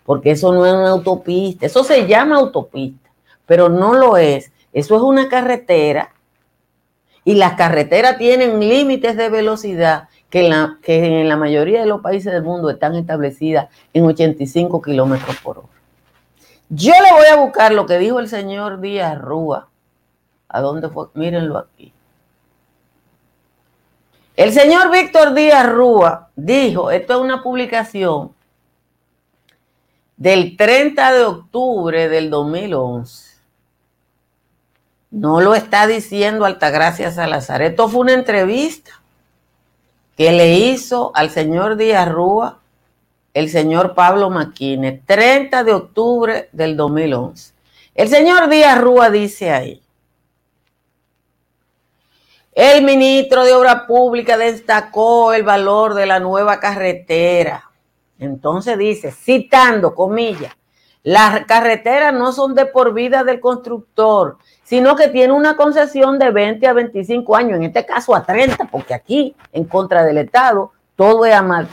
porque 0.10 0.32
eso 0.32 0.52
no 0.52 0.66
es 0.66 0.74
una 0.74 0.90
autopista, 0.90 1.68
eso 1.68 1.84
se 1.84 2.08
llama 2.08 2.38
autopista, 2.38 3.12
pero 3.46 3.70
no 3.70 3.94
lo 3.94 4.18
es. 4.18 4.52
Eso 4.74 4.96
es 4.96 5.04
una 5.04 5.30
carretera 5.30 6.16
y 7.24 7.36
las 7.36 7.54
carreteras 7.54 8.18
tienen 8.18 8.60
límites 8.60 9.16
de 9.16 9.30
velocidad 9.30 10.10
que, 10.30 10.48
en 10.88 11.28
la 11.28 11.38
mayoría 11.38 11.82
de 11.82 11.88
los 11.88 12.02
países 12.02 12.32
del 12.32 12.44
mundo 12.44 12.70
están 12.70 12.96
establecidas 12.96 13.70
en 13.94 14.06
85 14.06 14.82
kilómetros 14.82 15.38
por 15.38 15.60
hora. 15.60 15.68
Yo 16.70 16.94
le 16.94 17.12
voy 17.14 17.26
a 17.26 17.36
buscar 17.38 17.72
lo 17.72 17.86
que 17.88 17.98
dijo 17.98 18.20
el 18.20 18.28
señor 18.28 18.80
Díaz 18.80 19.20
Rúa. 19.20 19.70
¿A 20.48 20.62
dónde 20.62 20.90
fue? 20.90 21.08
Mírenlo 21.16 21.58
aquí. 21.58 21.94
El 24.36 24.54
señor 24.54 24.92
Víctor 24.92 25.34
Díaz 25.34 25.68
Rúa 25.68 26.30
dijo, 26.36 26.92
esto 26.92 27.14
es 27.14 27.20
una 27.20 27.42
publicación 27.42 28.34
del 30.16 30.56
30 30.56 31.12
de 31.14 31.24
octubre 31.24 32.08
del 32.08 32.30
2011. 32.30 33.30
No 35.12 35.42
lo 35.42 35.56
está 35.56 35.88
diciendo 35.88 36.46
Altagracia 36.46 37.12
Salazar. 37.12 37.64
Esto 37.64 37.90
fue 37.90 38.02
una 38.02 38.14
entrevista 38.14 38.99
que 40.20 40.34
le 40.34 40.54
hizo 40.54 41.14
al 41.16 41.30
señor 41.30 41.78
Díaz 41.78 42.12
Rúa 42.12 42.60
el 43.34 43.50
señor 43.50 43.96
Pablo 43.96 44.30
Maquine, 44.30 45.02
30 45.06 45.64
de 45.64 45.74
octubre 45.74 46.50
del 46.52 46.76
2011. 46.76 47.54
El 47.96 48.10
señor 48.10 48.50
Díaz 48.50 48.82
Rúa 48.82 49.10
dice 49.10 49.54
ahí, 49.54 49.82
el 52.52 52.84
ministro 52.84 53.46
de 53.46 53.54
Obra 53.54 53.88
Pública 53.88 54.38
destacó 54.38 55.32
el 55.32 55.44
valor 55.44 55.94
de 55.94 56.06
la 56.06 56.20
nueva 56.20 56.60
carretera. 56.60 57.72
Entonces 58.20 58.78
dice, 58.78 59.14
citando, 59.14 59.96
comillas, 59.96 60.54
las 61.02 61.46
carreteras 61.46 62.14
no 62.14 62.34
son 62.34 62.56
de 62.56 62.66
por 62.66 62.94
vida 62.94 63.24
del 63.24 63.40
constructor, 63.40 64.38
sino 64.70 64.96
que 64.96 65.08
tiene 65.08 65.34
una 65.34 65.56
concesión 65.56 66.20
de 66.20 66.30
20 66.30 66.68
a 66.68 66.74
25 66.74 67.36
años, 67.36 67.58
en 67.58 67.64
este 67.64 67.88
caso 67.88 68.16
a 68.16 68.24
30, 68.24 68.66
porque 68.66 68.94
aquí, 68.94 69.36
en 69.52 69.64
contra 69.64 70.04
del 70.04 70.20
Estado, 70.20 70.72
todo 70.96 71.26
es 71.26 71.34
a 71.34 71.42
mal 71.42 71.68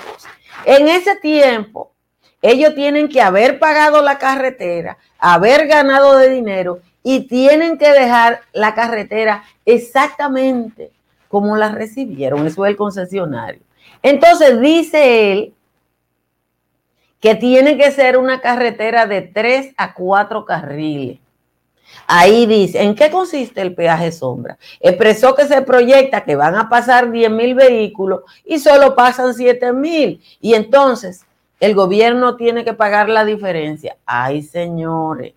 En 0.64 0.88
ese 0.88 1.14
tiempo, 1.16 1.92
ellos 2.40 2.74
tienen 2.74 3.08
que 3.10 3.20
haber 3.20 3.58
pagado 3.58 4.00
la 4.00 4.16
carretera, 4.16 4.96
haber 5.18 5.66
ganado 5.66 6.16
de 6.16 6.30
dinero 6.30 6.80
y 7.02 7.26
tienen 7.26 7.76
que 7.76 7.92
dejar 7.92 8.40
la 8.54 8.74
carretera 8.74 9.44
exactamente 9.66 10.90
como 11.28 11.54
la 11.58 11.72
recibieron. 11.72 12.46
Eso 12.46 12.64
es 12.64 12.70
el 12.70 12.76
concesionario. 12.78 13.60
Entonces 14.02 14.58
dice 14.58 15.32
él 15.32 15.54
que 17.20 17.34
tiene 17.34 17.76
que 17.76 17.90
ser 17.90 18.16
una 18.16 18.40
carretera 18.40 19.04
de 19.04 19.20
3 19.20 19.74
a 19.76 19.92
4 19.92 20.46
carriles. 20.46 21.25
Ahí 22.06 22.46
dice, 22.46 22.82
¿en 22.82 22.94
qué 22.94 23.10
consiste 23.10 23.60
el 23.60 23.74
peaje 23.74 24.12
sombra? 24.12 24.58
Expresó 24.80 25.34
que 25.34 25.46
se 25.46 25.62
proyecta 25.62 26.24
que 26.24 26.36
van 26.36 26.54
a 26.54 26.68
pasar 26.68 27.10
10 27.10 27.30
mil 27.30 27.54
vehículos 27.54 28.20
y 28.44 28.58
solo 28.58 28.94
pasan 28.94 29.34
7 29.34 29.72
mil. 29.72 30.22
Y 30.40 30.54
entonces 30.54 31.26
el 31.58 31.74
gobierno 31.74 32.36
tiene 32.36 32.64
que 32.64 32.74
pagar 32.74 33.08
la 33.08 33.24
diferencia. 33.24 33.96
Ay, 34.04 34.42
señores, 34.42 35.34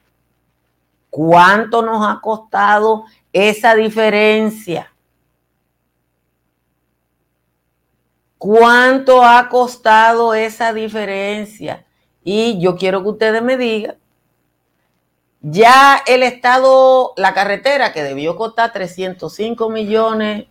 ¿cuánto 1.09 1.81
nos 1.81 2.05
ha 2.07 2.19
costado 2.21 3.05
esa 3.33 3.73
diferencia? 3.73 4.91
¿Cuánto 8.37 9.23
ha 9.23 9.49
costado 9.49 10.33
esa 10.33 10.71
diferencia? 10.71 11.85
Y 12.23 12.59
yo 12.59 12.75
quiero 12.77 13.01
que 13.01 13.09
ustedes 13.09 13.41
me 13.41 13.57
digan 13.57 13.95
ya 15.41 16.01
el 16.05 16.23
Estado, 16.23 17.13
la 17.17 17.33
carretera 17.33 17.93
que 17.93 18.03
debió 18.03 18.35
costar 18.35 18.73
305 18.73 19.69
millones 19.69 20.47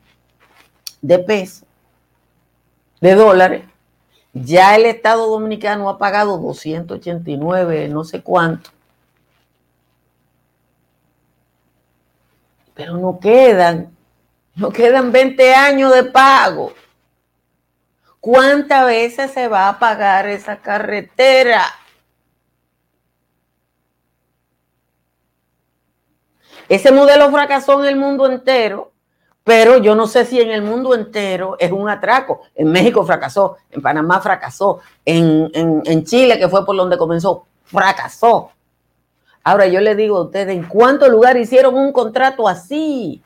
de 1.03 1.18
pesos, 1.18 1.64
de 3.01 3.14
dólares, 3.14 3.64
ya 4.33 4.77
el 4.77 4.87
Estado 4.87 5.29
dominicano 5.29 5.88
ha 5.88 5.98
pagado 5.98 6.38
289, 6.38 7.88
no 7.88 8.05
sé 8.05 8.22
cuánto. 8.22 8.70
Pero 12.74 12.96
no 12.96 13.18
quedan, 13.18 13.96
no 14.55 14.70
quedan 14.70 15.11
20 15.11 15.55
años 15.55 15.92
de 15.92 16.05
pago. 16.05 16.72
¿Cuántas 18.20 18.87
veces 18.87 19.33
se 19.33 19.48
va 19.48 19.68
a 19.68 19.79
pagar 19.79 20.29
esa 20.29 20.59
carretera? 20.59 21.64
Ese 26.69 26.93
modelo 26.93 27.31
fracasó 27.31 27.83
en 27.83 27.89
el 27.89 27.97
mundo 27.97 28.27
entero, 28.27 28.93
pero 29.45 29.79
yo 29.79 29.95
no 29.95 30.07
sé 30.07 30.25
si 30.25 30.41
en 30.41 30.51
el 30.51 30.63
mundo 30.63 30.95
entero 30.95 31.57
es 31.59 31.73
un 31.73 31.89
atraco. 31.89 32.43
En 32.55 32.71
México 32.71 33.05
fracasó, 33.05 33.57
en 33.71 33.81
Panamá 33.81 34.21
fracasó, 34.21 34.81
en, 35.05 35.51
en 35.55 36.05
Chile, 36.05 36.39
que 36.39 36.49
fue 36.49 36.67
por 36.67 36.77
donde 36.77 36.99
comenzó, 36.99 37.47
fracasó. 37.65 38.51
Ahora 39.43 39.67
yo 39.67 39.81
le 39.81 39.95
digo 39.95 40.19
a 40.19 40.25
ustedes, 40.25 40.55
¿en 40.55 40.65
cuántos 40.65 41.09
lugares 41.09 41.45
hicieron 41.45 41.75
un 41.75 41.91
contrato 41.91 42.47
así? 42.47 43.23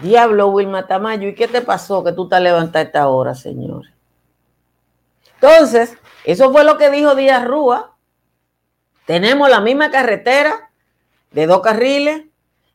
Diablo, 0.00 0.48
Wilma 0.48 0.86
Tamayo, 0.86 1.28
¿y 1.28 1.34
qué 1.34 1.46
te 1.46 1.60
pasó 1.60 2.02
que 2.02 2.12
tú 2.12 2.28
te 2.28 2.36
esta 2.80 3.08
hora, 3.08 3.34
señor? 3.34 3.84
Entonces, 5.34 5.96
eso 6.24 6.50
fue 6.52 6.64
lo 6.64 6.78
que 6.78 6.90
dijo 6.90 7.14
Díaz 7.14 7.46
Rúa 7.46 7.93
tenemos 9.06 9.48
la 9.48 9.60
misma 9.60 9.90
carretera 9.90 10.70
de 11.32 11.46
dos 11.46 11.60
carriles, 11.60 12.24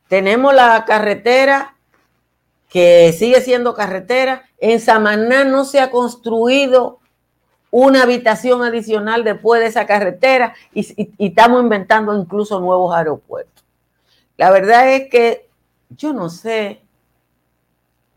tenemos 0.08 0.54
la 0.54 0.84
carretera 0.84 1.76
que 2.68 3.12
sigue 3.12 3.40
siendo 3.40 3.74
carretera. 3.74 4.48
En 4.58 4.80
Samaná 4.80 5.44
no 5.44 5.64
se 5.64 5.80
ha 5.80 5.90
construido 5.90 6.98
una 7.70 8.02
habitación 8.02 8.62
adicional 8.62 9.24
después 9.24 9.60
de 9.60 9.68
esa 9.68 9.86
carretera 9.86 10.54
y, 10.72 11.12
estamos 11.18 11.62
inventando 11.62 12.16
incluso 12.16 12.60
nuevos 12.60 12.94
aeropuertos. 12.94 13.64
La 14.36 14.50
verdad 14.50 14.92
es 14.92 15.08
que 15.10 15.48
yo 15.90 16.12
no 16.12 16.28
sé 16.30 16.80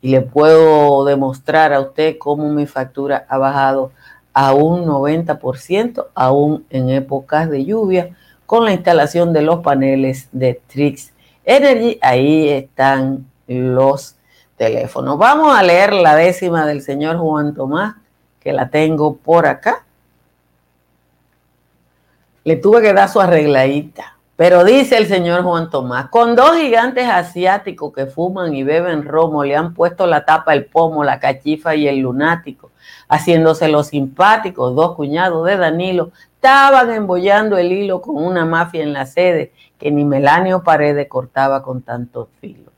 y 0.00 0.12
le 0.12 0.22
puedo 0.22 1.04
demostrar 1.04 1.74
a 1.74 1.80
usted 1.80 2.16
cómo 2.18 2.48
mi 2.48 2.66
factura 2.66 3.26
ha 3.28 3.36
bajado 3.36 3.92
a 4.40 4.54
un 4.54 4.86
90%, 4.86 6.06
aún 6.14 6.64
en 6.70 6.88
épocas 6.88 7.50
de 7.50 7.66
lluvia, 7.66 8.16
con 8.46 8.64
la 8.64 8.72
instalación 8.72 9.34
de 9.34 9.42
los 9.42 9.60
paneles 9.60 10.30
de 10.32 10.62
Trix 10.66 11.12
Energy. 11.44 11.98
Ahí 12.00 12.48
están 12.48 13.26
los 13.46 14.16
teléfonos. 14.56 15.18
Vamos 15.18 15.54
a 15.54 15.62
leer 15.62 15.92
la 15.92 16.16
décima 16.16 16.64
del 16.64 16.80
señor 16.80 17.18
Juan 17.18 17.52
Tomás, 17.52 17.96
que 18.40 18.54
la 18.54 18.70
tengo 18.70 19.18
por 19.18 19.44
acá. 19.44 19.84
Le 22.42 22.56
tuve 22.56 22.80
que 22.80 22.94
dar 22.94 23.10
su 23.10 23.20
arregladita. 23.20 24.16
Pero 24.36 24.64
dice 24.64 24.96
el 24.96 25.06
señor 25.06 25.42
Juan 25.42 25.68
Tomás, 25.68 26.08
con 26.08 26.34
dos 26.34 26.56
gigantes 26.56 27.06
asiáticos 27.06 27.92
que 27.92 28.06
fuman 28.06 28.54
y 28.54 28.62
beben 28.62 29.04
romo, 29.04 29.44
le 29.44 29.54
han 29.54 29.74
puesto 29.74 30.06
la 30.06 30.24
tapa, 30.24 30.54
el 30.54 30.64
pomo, 30.64 31.04
la 31.04 31.20
cachifa 31.20 31.74
y 31.74 31.86
el 31.86 31.98
lunático, 31.98 32.69
haciéndose 33.10 33.68
los 33.68 33.88
simpáticos, 33.88 34.74
dos 34.76 34.94
cuñados 34.94 35.44
de 35.44 35.56
Danilo, 35.56 36.12
estaban 36.36 36.90
embollando 36.92 37.58
el 37.58 37.72
hilo 37.72 38.00
con 38.00 38.16
una 38.16 38.46
mafia 38.46 38.84
en 38.84 38.92
la 38.92 39.04
sede 39.04 39.52
que 39.78 39.90
ni 39.90 40.04
Melanio 40.04 40.62
Paredes 40.62 41.08
cortaba 41.08 41.60
con 41.62 41.82
tanto 41.82 42.28
filo. 42.40 42.70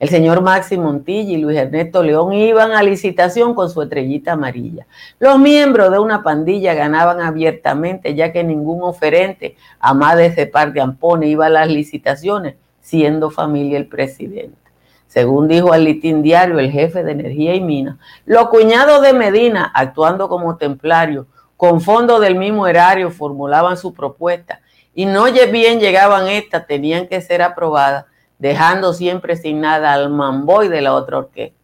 El 0.00 0.08
señor 0.08 0.42
Maxi 0.42 0.76
Montilla 0.76 1.32
y 1.32 1.36
Luis 1.36 1.56
Ernesto 1.56 2.02
León 2.02 2.32
iban 2.32 2.72
a 2.72 2.82
licitación 2.82 3.54
con 3.54 3.70
su 3.70 3.80
estrellita 3.80 4.32
amarilla. 4.32 4.86
Los 5.20 5.38
miembros 5.38 5.92
de 5.92 6.00
una 6.00 6.24
pandilla 6.24 6.74
ganaban 6.74 7.20
abiertamente, 7.20 8.16
ya 8.16 8.32
que 8.32 8.42
ningún 8.42 8.82
oferente, 8.82 9.56
a 9.78 9.94
más 9.94 10.16
de 10.16 10.26
ese 10.26 10.46
par 10.46 10.72
de 10.72 10.80
ampones, 10.80 11.28
iba 11.28 11.46
a 11.46 11.50
las 11.50 11.68
licitaciones, 11.68 12.56
siendo 12.80 13.30
familia 13.30 13.78
el 13.78 13.86
presidente. 13.86 14.63
Según 15.14 15.46
dijo 15.46 15.72
al 15.72 15.84
litín 15.84 16.22
diario 16.22 16.58
el 16.58 16.72
jefe 16.72 17.04
de 17.04 17.12
energía 17.12 17.54
y 17.54 17.60
minas, 17.60 17.98
los 18.26 18.48
cuñados 18.48 19.00
de 19.00 19.12
Medina, 19.12 19.70
actuando 19.72 20.28
como 20.28 20.56
templarios, 20.56 21.26
con 21.56 21.80
fondos 21.80 22.20
del 22.20 22.34
mismo 22.34 22.66
erario, 22.66 23.12
formulaban 23.12 23.76
su 23.76 23.94
propuesta 23.94 24.60
y 24.92 25.06
no 25.06 25.26
bien 25.52 25.78
llegaban 25.78 26.26
estas, 26.26 26.66
tenían 26.66 27.06
que 27.06 27.20
ser 27.20 27.42
aprobadas 27.42 28.06
dejando 28.40 28.92
siempre 28.92 29.36
sin 29.36 29.60
nada 29.60 29.92
al 29.92 30.10
mamboy 30.10 30.66
de 30.66 30.80
la 30.80 30.94
otra 30.94 31.18
orquesta. 31.18 31.63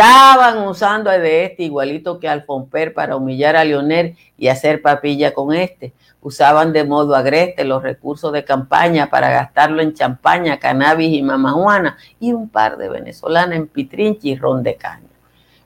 Estaban 0.00 0.66
usando 0.66 1.10
de 1.10 1.44
este 1.44 1.64
igualito 1.64 2.18
que 2.18 2.26
al 2.26 2.44
Fomper 2.44 2.94
para 2.94 3.16
humillar 3.16 3.54
a 3.54 3.64
Leonel 3.64 4.16
y 4.38 4.48
hacer 4.48 4.80
papilla 4.80 5.34
con 5.34 5.52
este. 5.52 5.92
Usaban 6.22 6.72
de 6.72 6.84
modo 6.84 7.14
agreste 7.14 7.64
los 7.64 7.82
recursos 7.82 8.32
de 8.32 8.42
campaña 8.42 9.10
para 9.10 9.28
gastarlo 9.28 9.82
en 9.82 9.92
champaña, 9.92 10.58
cannabis 10.58 11.12
y 11.12 11.20
mamajuana 11.20 11.98
y 12.18 12.32
un 12.32 12.48
par 12.48 12.78
de 12.78 12.88
venezolanas 12.88 13.58
en 13.58 13.66
pitrinchi 13.66 14.30
y 14.30 14.36
ron 14.36 14.62
de 14.62 14.76
caña. 14.76 15.06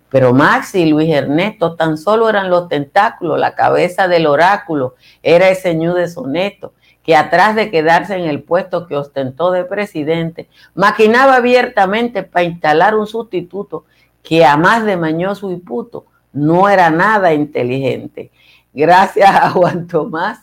Pero 0.08 0.34
Maxi 0.34 0.80
y 0.80 0.90
Luis 0.90 1.10
Ernesto 1.14 1.76
tan 1.76 1.96
solo 1.96 2.28
eran 2.28 2.50
los 2.50 2.68
tentáculos, 2.68 3.38
la 3.38 3.54
cabeza 3.54 4.08
del 4.08 4.26
oráculo, 4.26 4.96
era 5.22 5.48
ese 5.48 5.76
ñu 5.76 5.94
deshonesto 5.94 6.72
que 7.04 7.14
atrás 7.14 7.54
de 7.54 7.70
quedarse 7.70 8.16
en 8.16 8.24
el 8.24 8.42
puesto 8.42 8.88
que 8.88 8.96
ostentó 8.96 9.52
de 9.52 9.64
presidente, 9.64 10.48
maquinaba 10.74 11.36
abiertamente 11.36 12.24
para 12.24 12.44
instalar 12.44 12.96
un 12.96 13.06
sustituto 13.06 13.84
que 14.24 14.44
a 14.44 14.56
más 14.56 14.84
de 14.84 14.96
mañoso 14.96 15.52
y 15.52 15.56
puto 15.56 16.06
no 16.32 16.68
era 16.68 16.90
nada 16.90 17.32
inteligente. 17.32 18.32
Gracias 18.72 19.30
a 19.30 19.50
Juan 19.50 19.86
Tomás 19.86 20.40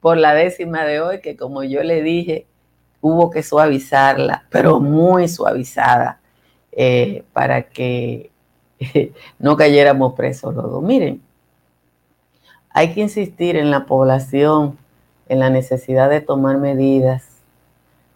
por 0.00 0.18
la 0.18 0.34
décima 0.34 0.84
de 0.84 1.00
hoy, 1.00 1.20
que 1.22 1.36
como 1.36 1.62
yo 1.62 1.82
le 1.82 2.02
dije, 2.02 2.46
hubo 3.00 3.30
que 3.30 3.42
suavizarla, 3.42 4.44
pero 4.50 4.80
muy 4.80 5.28
suavizada, 5.28 6.20
eh, 6.72 7.24
para 7.32 7.62
que 7.62 8.30
no 9.38 9.56
cayéramos 9.56 10.14
presos 10.14 10.54
los. 10.54 10.82
Miren, 10.82 11.22
hay 12.70 12.92
que 12.92 13.00
insistir 13.00 13.56
en 13.56 13.70
la 13.70 13.86
población 13.86 14.76
en 15.28 15.38
la 15.38 15.48
necesidad 15.48 16.10
de 16.10 16.20
tomar 16.20 16.58
medidas 16.58 17.28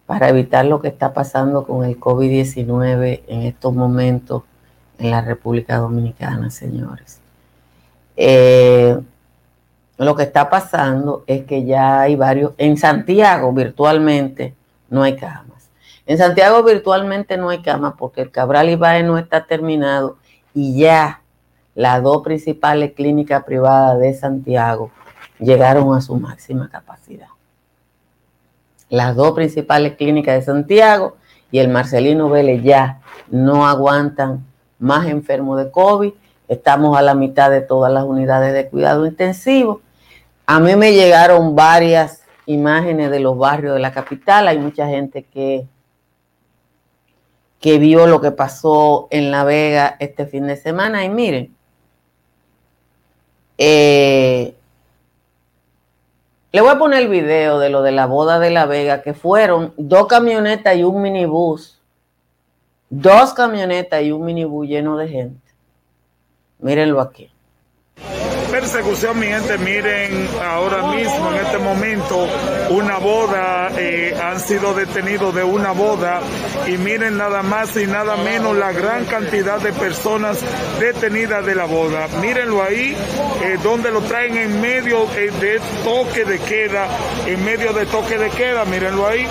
para 0.05 0.29
evitar 0.29 0.65
lo 0.65 0.81
que 0.81 0.89
está 0.89 1.13
pasando 1.13 1.65
con 1.65 1.85
el 1.85 1.99
COVID-19 1.99 3.21
en 3.27 3.41
estos 3.43 3.73
momentos 3.73 4.43
en 4.99 5.11
la 5.11 5.21
República 5.21 5.77
Dominicana, 5.77 6.49
señores. 6.49 7.19
Eh, 8.15 8.99
lo 9.97 10.15
que 10.15 10.23
está 10.23 10.49
pasando 10.49 11.23
es 11.25 11.45
que 11.45 11.65
ya 11.65 12.01
hay 12.01 12.15
varios, 12.15 12.53
en 12.57 12.77
Santiago 12.77 13.51
virtualmente 13.53 14.53
no 14.89 15.03
hay 15.03 15.15
camas. 15.15 15.69
En 16.05 16.17
Santiago 16.17 16.63
virtualmente 16.63 17.37
no 17.37 17.49
hay 17.49 17.61
camas 17.61 17.93
porque 17.97 18.21
el 18.21 18.31
Cabral 18.31 18.69
Ibae 18.69 19.03
no 19.03 19.17
está 19.17 19.45
terminado 19.45 20.17
y 20.53 20.77
ya 20.77 21.21
las 21.75 22.03
dos 22.03 22.23
principales 22.23 22.93
clínicas 22.93 23.43
privadas 23.43 23.99
de 23.99 24.13
Santiago 24.13 24.91
llegaron 25.39 25.95
a 25.95 26.01
su 26.01 26.15
máxima 26.15 26.69
capacidad. 26.69 27.27
Las 28.89 29.15
dos 29.15 29.33
principales 29.33 29.95
clínicas 29.95 30.35
de 30.35 30.41
Santiago 30.41 31.17
y 31.51 31.59
el 31.59 31.69
Marcelino 31.69 32.29
Vélez 32.29 32.63
ya 32.63 33.01
no 33.29 33.67
aguantan 33.67 34.48
más 34.79 35.07
enfermos 35.07 35.57
de 35.63 35.69
COVID. 35.69 36.13
Estamos 36.47 36.97
a 36.97 37.01
la 37.01 37.13
mitad 37.13 37.51
de 37.51 37.61
todas 37.61 37.91
las 37.93 38.05
unidades 38.05 38.53
de 38.53 38.67
cuidado 38.67 39.05
intensivo. 39.05 39.81
A 40.45 40.59
mí 40.59 40.75
me 40.75 40.93
llegaron 40.93 41.55
varias 41.55 42.23
imágenes 42.47 43.11
de 43.11 43.19
los 43.19 43.37
barrios 43.37 43.75
de 43.75 43.79
la 43.79 43.91
capital. 43.91 44.47
Hay 44.47 44.57
mucha 44.57 44.87
gente 44.87 45.23
que, 45.23 45.67
que 47.59 47.77
vio 47.77 48.07
lo 48.07 48.19
que 48.19 48.31
pasó 48.31 49.07
en 49.11 49.29
La 49.29 49.43
Vega 49.43 49.95
este 49.99 50.25
fin 50.25 50.47
de 50.47 50.55
semana. 50.55 51.05
Y 51.05 51.09
miren, 51.09 51.55
eh, 53.59 54.55
le 56.51 56.61
voy 56.61 56.71
a 56.71 56.79
poner 56.79 57.01
el 57.03 57.09
video 57.09 57.59
de 57.59 57.69
lo 57.69 57.83
de 57.83 57.91
la 57.91 58.07
boda 58.07 58.39
de 58.39 58.49
La 58.49 58.65
Vega, 58.65 59.03
que 59.03 59.13
fueron 59.13 59.73
dos 59.77 60.07
camionetas 60.07 60.75
y 60.75 60.83
un 60.83 61.01
minibús. 61.01 61.78
Dos 62.89 63.33
camionetas 63.33 64.01
y 64.03 64.11
un 64.11 64.25
minibús 64.25 64.67
lleno 64.67 64.97
de 64.97 65.07
gente. 65.07 65.41
Mírenlo 66.59 66.99
aquí 66.99 67.31
persecución, 68.59 69.17
mi 69.19 69.27
gente, 69.27 69.57
miren 69.59 70.27
ahora 70.43 70.91
mismo, 70.91 71.31
en 71.31 71.45
este 71.45 71.57
momento, 71.59 72.27
una 72.69 72.97
boda, 72.97 73.69
eh, 73.77 74.13
han 74.21 74.39
sido 74.39 74.73
detenidos 74.73 75.33
de 75.33 75.43
una 75.43 75.71
boda 75.71 76.19
y 76.67 76.77
miren 76.77 77.17
nada 77.17 77.41
más 77.43 77.75
y 77.77 77.85
nada 77.85 78.17
menos 78.17 78.57
la 78.57 78.71
gran 78.71 79.05
cantidad 79.05 79.59
de 79.61 79.71
personas 79.71 80.39
detenidas 80.79 81.45
de 81.45 81.55
la 81.55 81.65
boda. 81.65 82.07
Mírenlo 82.21 82.63
ahí, 82.63 82.95
eh, 83.43 83.57
donde 83.63 83.91
lo 83.91 84.01
traen 84.01 84.37
en 84.37 84.59
medio 84.59 85.03
eh, 85.15 85.31
de 85.39 85.61
toque 85.83 86.25
de 86.25 86.39
queda, 86.39 86.87
en 87.27 87.43
medio 87.45 87.71
de 87.71 87.85
toque 87.85 88.17
de 88.17 88.29
queda, 88.29 88.65
mírenlo 88.65 89.07
ahí, 89.07 89.25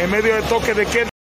en 0.00 0.10
medio 0.10 0.34
de 0.34 0.42
toque 0.42 0.74
de 0.74 0.86
queda. 0.86 1.13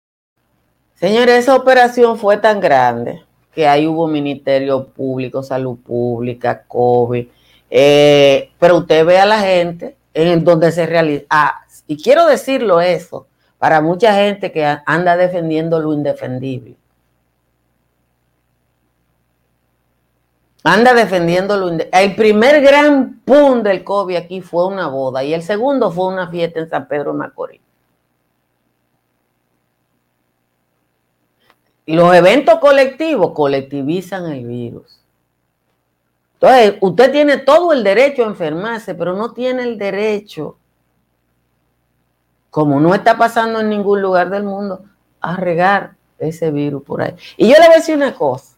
Señores, 1.02 1.34
esa 1.40 1.56
operación 1.56 2.16
fue 2.16 2.36
tan 2.36 2.60
grande 2.60 3.24
que 3.52 3.66
ahí 3.66 3.88
hubo 3.88 4.06
Ministerio 4.06 4.86
Público, 4.86 5.42
Salud 5.42 5.76
Pública, 5.76 6.62
COVID, 6.68 7.26
eh, 7.70 8.52
pero 8.60 8.76
usted 8.76 9.04
ve 9.04 9.18
a 9.18 9.26
la 9.26 9.40
gente 9.40 9.96
en 10.14 10.44
donde 10.44 10.70
se 10.70 10.86
realiza. 10.86 11.24
Ah, 11.28 11.62
y 11.88 12.00
quiero 12.00 12.26
decirlo 12.26 12.80
eso 12.80 13.26
para 13.58 13.80
mucha 13.80 14.14
gente 14.14 14.52
que 14.52 14.64
anda 14.86 15.16
defendiendo 15.16 15.80
lo 15.80 15.92
indefendible. 15.92 16.76
Anda 20.62 20.94
defendiendo 20.94 21.56
lo 21.56 21.68
indefendible. 21.68 22.04
El 22.04 22.14
primer 22.14 22.62
gran 22.62 23.22
punto 23.24 23.68
del 23.68 23.82
COVID 23.82 24.14
aquí 24.14 24.40
fue 24.40 24.68
una 24.68 24.86
boda 24.86 25.24
y 25.24 25.34
el 25.34 25.42
segundo 25.42 25.90
fue 25.90 26.06
una 26.06 26.28
fiesta 26.28 26.60
en 26.60 26.70
San 26.70 26.86
Pedro 26.86 27.12
Macorís. 27.12 27.61
Los 31.86 32.14
eventos 32.14 32.58
colectivos 32.58 33.32
colectivizan 33.32 34.26
el 34.26 34.46
virus. 34.46 35.00
Entonces, 36.34 36.74
usted 36.80 37.12
tiene 37.12 37.38
todo 37.38 37.72
el 37.72 37.84
derecho 37.84 38.24
a 38.24 38.26
enfermarse, 38.26 38.94
pero 38.94 39.14
no 39.14 39.32
tiene 39.32 39.62
el 39.62 39.78
derecho, 39.78 40.56
como 42.50 42.80
no 42.80 42.94
está 42.94 43.16
pasando 43.16 43.60
en 43.60 43.70
ningún 43.70 44.02
lugar 44.02 44.28
del 44.30 44.42
mundo, 44.42 44.82
a 45.20 45.36
regar 45.36 45.94
ese 46.18 46.50
virus 46.50 46.82
por 46.82 47.02
ahí. 47.02 47.14
Y 47.36 47.48
yo 47.48 47.54
le 47.54 47.66
voy 47.66 47.74
a 47.74 47.78
decir 47.78 47.96
una 47.96 48.14
cosa. 48.14 48.56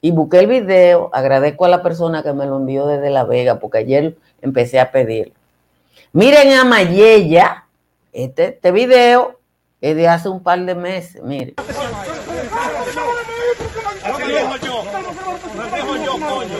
Y 0.00 0.10
busqué 0.10 0.40
el 0.40 0.46
video, 0.46 1.10
agradezco 1.12 1.64
a 1.64 1.68
la 1.68 1.82
persona 1.82 2.22
que 2.22 2.32
me 2.32 2.46
lo 2.46 2.56
envió 2.56 2.86
desde 2.86 3.10
La 3.10 3.24
Vega, 3.24 3.58
porque 3.58 3.78
ayer 3.78 4.16
empecé 4.42 4.78
a 4.78 4.90
pedirlo. 4.92 5.34
Miren 6.12 6.52
a 6.52 6.64
Mayella, 6.64 7.64
este, 8.12 8.46
este 8.48 8.72
video 8.72 9.38
es 9.80 9.94
de 9.94 10.08
hace 10.08 10.28
un 10.28 10.42
par 10.42 10.60
de 10.60 10.74
meses, 10.74 11.22
miren. 11.22 11.54
No 14.06 14.16
te 14.16 14.26
dejo 14.26 14.56
yo. 14.56 14.84
No 15.54 15.64
dejo 15.76 15.96
yo, 15.96 16.12
coño. 16.12 16.56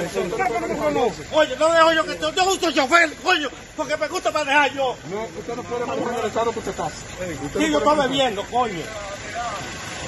Oye, 1.32 1.56
no 1.56 1.72
dejo 1.72 1.92
yo 1.92 2.04
que 2.04 2.18
yo, 2.18 2.32
yo 2.32 2.44
uso 2.44 2.70
chofer, 2.70 3.14
coño, 3.16 3.48
porque 3.76 3.96
me 3.96 4.08
gusta 4.08 4.30
manejar 4.30 4.72
yo. 4.72 4.96
No, 5.10 5.22
usted 5.38 5.56
no 5.56 5.62
puede 5.62 5.86
manejar 5.86 6.18
el 6.20 6.26
estado 6.26 6.52
que 6.52 6.58
usted 6.58 6.70
está. 6.72 6.88
Sí, 6.88 7.70
yo 7.70 7.78
estoy 7.78 7.96
bebiendo, 7.98 8.44
coño. 8.44 8.82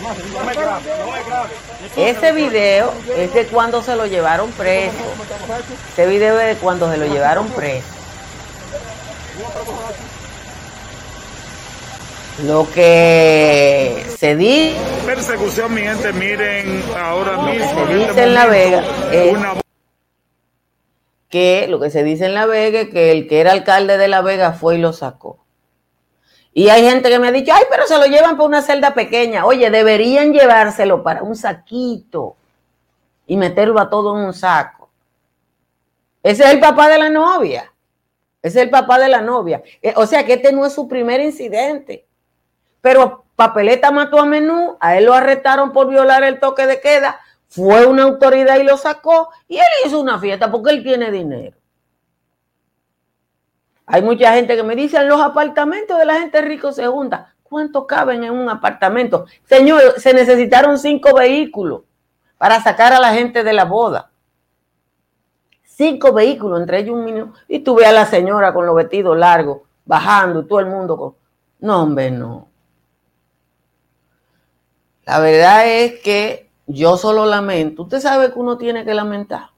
No 0.03 0.45
me 0.45 0.55
grabe, 0.55 0.83
no 0.99 1.13
me 1.13 1.25
grabe. 1.25 1.51
Ese 1.97 2.33
video 2.33 2.93
es 3.17 3.35
de 3.35 3.47
cuando 3.47 3.83
se 3.83 3.97
lo 3.97 4.07
llevaron 4.07 4.51
preso. 4.53 4.95
Ese 5.93 6.07
video 6.07 6.39
es 6.39 6.55
de 6.55 6.61
cuando 6.61 6.91
se 6.91 6.99
lo 6.99 7.07
llevaron 7.07 7.49
preso. 7.49 7.87
Lo 12.45 12.71
que 12.73 14.05
se 14.17 14.37
dice, 14.37 14.77
Persecución, 15.05 15.75
mi 15.75 15.81
gente, 15.81 16.13
miren 16.13 16.83
ahora 16.97 17.37
mismo. 17.39 17.87
se 17.87 17.93
en 17.93 17.99
dice 17.99 18.11
este 18.11 18.23
en 18.23 18.35
La 18.35 18.47
Vega 18.47 18.85
es 19.13 19.33
una 19.35 19.55
que 21.29 21.67
lo 21.69 21.81
que 21.81 21.91
se 21.91 22.05
dice 22.05 22.27
en 22.27 22.35
La 22.35 22.47
Vega 22.47 22.83
es 22.83 22.89
que 22.91 23.11
el 23.11 23.27
que 23.27 23.41
era 23.41 23.51
alcalde 23.53 23.99
de 23.99 24.07
La 24.07 24.23
Vega 24.23 24.53
fue 24.53 24.77
y 24.77 24.79
lo 24.79 24.93
sacó. 24.93 25.45
Y 26.55 26.69
hay 26.69 26.83
gente 26.83 27.11
que 27.11 27.19
me 27.19 27.29
ha 27.29 27.33
dicho, 27.33 27.53
ay, 27.53 27.65
pero 27.69 27.87
se 27.87 27.99
lo 27.99 28.07
llevan 28.07 28.37
para 28.37 28.49
una 28.49 28.63
celda 28.63 28.95
pequeña. 28.95 29.45
Oye, 29.45 29.71
deberían 29.71 30.33
llevárselo 30.33 31.03
para 31.03 31.23
un 31.23 31.37
saquito 31.37 32.37
y 33.27 33.37
meterlo 33.37 33.79
a 33.81 33.91
todo 33.91 34.17
en 34.17 34.25
un 34.25 34.33
saco. 34.35 34.89
Ese 36.23 36.45
es 36.45 36.51
el 36.51 36.61
papá 36.61 36.89
de 36.89 36.99
la 36.99 37.11
novia. 37.11 37.73
Ese 38.43 38.61
es 38.61 38.65
el 38.65 38.71
papá 38.71 38.99
de 38.99 39.09
la 39.09 39.21
novia. 39.21 39.63
Eh, 39.83 39.93
O 39.97 40.07
sea 40.07 40.25
que 40.25 40.35
este 40.35 40.53
no 40.53 40.65
es 40.65 40.73
su 40.73 40.89
primer 40.89 41.21
incidente. 41.21 42.08
Pero 42.81 43.25
Papeleta 43.37 43.91
mató 43.91 44.19
a 44.19 44.27
Menú, 44.27 44.77
a 44.81 44.97
él 44.97 45.05
lo 45.05 45.15
arrestaron 45.15 45.73
por 45.73 45.89
violar 45.89 46.23
el 46.25 46.41
toque 46.41 46.67
de 46.67 46.81
queda, 46.81 47.21
fue 47.49 47.87
una 47.87 48.03
autoridad 48.03 48.57
y 48.59 48.65
lo 48.65 48.77
sacó, 48.77 49.31
y 49.49 49.57
él 49.57 49.65
hizo 49.87 50.01
una 50.01 50.19
fiesta 50.19 50.51
porque 50.51 50.71
él 50.71 50.83
tiene 50.83 51.11
dinero. 51.11 51.57
Hay 53.87 54.03
mucha 54.03 54.35
gente 54.35 54.55
que 54.55 54.63
me 54.63 54.77
dice, 54.77 55.03
los 55.05 55.21
apartamentos 55.21 55.99
de 55.99 56.05
la 56.05 56.21
gente 56.21 56.43
rica 56.43 56.73
se 56.73 56.87
juntan. 56.87 57.27
¿Cuánto 57.43 57.87
caben 57.87 58.23
en 58.23 58.33
un 58.33 58.51
apartamento? 58.51 59.25
Señor, 59.45 59.95
se 59.97 60.13
necesitaron 60.13 60.79
cinco 60.79 61.15
vehículos 61.15 61.83
para 62.37 62.63
sacar 62.63 62.93
a 62.93 63.01
la 63.01 63.15
gente 63.15 63.43
de 63.43 63.53
la 63.55 63.65
boda. 63.65 64.11
Cinco 65.63 66.13
vehículos, 66.13 66.61
entre 66.61 66.81
ellos 66.81 66.97
un 66.97 67.07
niño. 67.07 67.33
Y 67.47 67.61
tú 67.61 67.77
ves 67.77 67.87
a 67.87 67.93
la 67.93 68.05
señora 68.05 68.53
con 68.53 68.67
los 68.67 68.75
vestidos 68.75 69.17
largos, 69.17 69.63
bajando, 69.87 70.41
y 70.41 70.47
todo 70.47 70.61
el 70.61 70.67
mundo 70.67 70.97
con... 70.99 71.15
No, 71.61 71.83
hombre, 71.83 72.11
no. 72.11 72.49
La 75.09 75.21
verdad 75.21 75.67
es 75.67 76.01
que 76.01 76.51
yo 76.67 76.99
solo 76.99 77.25
lamento. 77.25 77.85
Usted 77.85 77.99
sabe 77.99 78.31
que 78.31 78.39
uno 78.39 78.59
tiene 78.59 78.85
que 78.85 78.93
lamentar. 78.93 79.49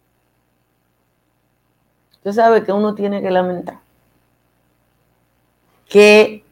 Usted 2.13 2.31
sabe 2.31 2.63
que 2.63 2.71
uno 2.73 2.95
tiene 2.95 3.21
que 3.21 3.33
lamentar. 3.33 3.81
Que 5.89 6.45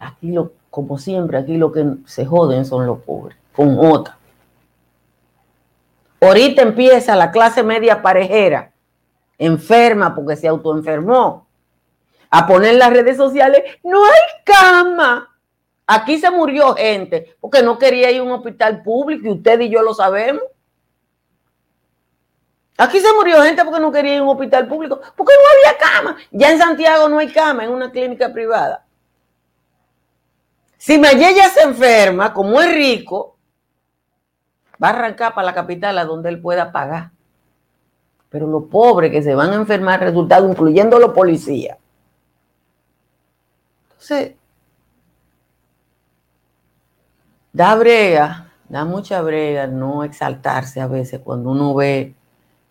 aquí, 0.00 0.32
lo, 0.32 0.50
como 0.68 0.98
siempre, 0.98 1.38
aquí 1.38 1.56
lo 1.56 1.70
que 1.70 1.86
se 2.06 2.26
joden 2.26 2.64
son 2.64 2.88
los 2.88 2.98
pobres, 3.02 3.38
con 3.54 3.78
otra. 3.78 4.18
Ahorita 6.20 6.62
empieza 6.62 7.14
la 7.14 7.30
clase 7.30 7.62
media 7.62 8.02
parejera, 8.02 8.72
enferma 9.38 10.12
porque 10.12 10.34
se 10.34 10.48
autoenfermó, 10.48 11.46
a 12.30 12.48
poner 12.48 12.74
las 12.74 12.90
redes 12.90 13.16
sociales, 13.16 13.62
no 13.84 14.04
hay 14.04 14.42
cama. 14.42 15.27
Aquí 15.90 16.18
se 16.18 16.30
murió 16.30 16.74
gente 16.74 17.34
porque 17.40 17.62
no 17.62 17.78
quería 17.78 18.10
ir 18.10 18.20
a 18.20 18.22
un 18.22 18.32
hospital 18.32 18.82
público 18.82 19.26
y 19.26 19.30
usted 19.30 19.58
y 19.60 19.70
yo 19.70 19.80
lo 19.80 19.94
sabemos. 19.94 20.42
Aquí 22.76 23.00
se 23.00 23.10
murió 23.14 23.42
gente 23.42 23.64
porque 23.64 23.80
no 23.80 23.90
quería 23.90 24.16
ir 24.16 24.20
a 24.20 24.22
un 24.22 24.28
hospital 24.28 24.68
público, 24.68 25.00
porque 25.16 25.32
no 25.32 25.70
había 25.70 25.78
cama. 25.78 26.18
Ya 26.30 26.52
en 26.52 26.58
Santiago 26.58 27.08
no 27.08 27.18
hay 27.18 27.32
cama 27.32 27.64
en 27.64 27.70
una 27.70 27.90
clínica 27.90 28.30
privada. 28.30 28.84
Si 30.76 30.98
Mayella 30.98 31.48
se 31.48 31.62
enferma, 31.62 32.34
como 32.34 32.60
es 32.60 32.70
rico, 32.70 33.38
va 34.80 34.88
a 34.88 34.90
arrancar 34.90 35.34
para 35.34 35.46
la 35.46 35.54
capital 35.54 35.96
a 35.96 36.04
donde 36.04 36.28
él 36.28 36.38
pueda 36.38 36.70
pagar. 36.70 37.12
Pero 38.28 38.46
los 38.46 38.64
pobres 38.64 39.10
que 39.10 39.22
se 39.22 39.34
van 39.34 39.52
a 39.52 39.56
enfermar, 39.56 40.00
resultado, 40.00 40.46
incluyendo 40.50 40.98
los 40.98 41.14
policías. 41.14 41.78
Entonces, 43.92 44.37
da 47.58 47.74
brega, 47.74 48.52
da 48.68 48.84
mucha 48.84 49.20
brega 49.20 49.66
no 49.66 50.04
exaltarse 50.04 50.80
a 50.80 50.86
veces 50.86 51.20
cuando 51.24 51.50
uno 51.50 51.74
ve 51.74 52.14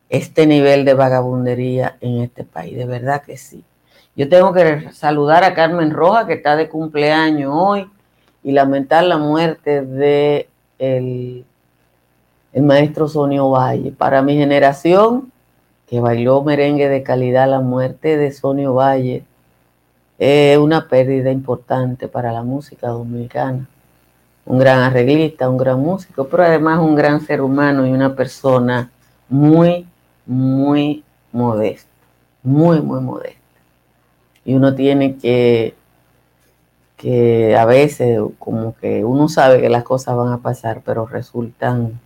este 0.08 0.48
nivel 0.48 0.86
de 0.86 0.94
vagabundería 0.94 1.98
en 2.00 2.22
este 2.22 2.46
país, 2.46 2.78
de 2.78 2.86
verdad 2.86 3.22
que 3.22 3.36
sí. 3.36 3.66
Yo 4.16 4.30
tengo 4.30 4.54
que 4.54 4.90
saludar 4.94 5.44
a 5.44 5.54
Carmen 5.54 5.92
Roja, 5.92 6.26
que 6.26 6.36
está 6.36 6.56
de 6.56 6.70
cumpleaños 6.70 7.52
hoy, 7.54 7.90
y 8.44 8.54
lamentar 8.54 9.04
la 9.04 9.18
muerte 9.18 9.82
de 9.82 10.48
el, 10.80 11.44
maestro 12.54 13.10
Sonio 13.10 13.50
Valle. 13.50 13.92
Para 13.92 14.22
mi 14.22 14.38
generación, 14.38 15.34
que 15.86 16.00
bailó 16.00 16.44
merengue 16.44 16.88
de 16.88 17.04
calidad, 17.04 17.50
la 17.50 17.60
muerte 17.60 18.16
de 18.16 18.32
Sonio 18.32 18.74
Valle 18.74 19.26
es 20.18 20.58
una 20.58 20.88
pérdida 20.88 21.30
importante 21.30 22.08
para 22.08 22.32
la 22.32 22.44
música 22.44 22.88
dominicana. 22.88 23.68
Un 24.48 24.60
gran 24.60 24.80
arreglista, 24.80 25.50
un 25.50 25.58
gran 25.58 25.80
músico, 25.80 26.28
pero 26.28 26.44
además 26.44 26.80
un 26.80 26.96
gran 26.96 27.22
ser 27.22 27.42
humano 27.42 27.86
y 27.86 27.92
una 27.92 28.16
persona 28.16 28.90
muy, 29.30 29.86
muy 30.26 31.04
modesta, 31.32 31.90
muy, 32.42 32.82
muy 32.82 33.02
modesta. 33.02 33.38
Y 34.44 34.56
uno 34.56 34.74
tiene 34.74 35.18
que, 35.18 35.76
que 36.96 37.56
a 37.56 37.66
veces 37.66 38.20
como 38.40 38.76
que 38.78 39.06
uno 39.06 39.30
sabe 39.30 39.62
que 39.62 39.70
las 39.70 39.84
cosas 39.84 40.16
van 40.16 40.34
a 40.34 40.40
pasar, 40.40 40.82
pero 40.84 41.06
resultan 41.06 42.00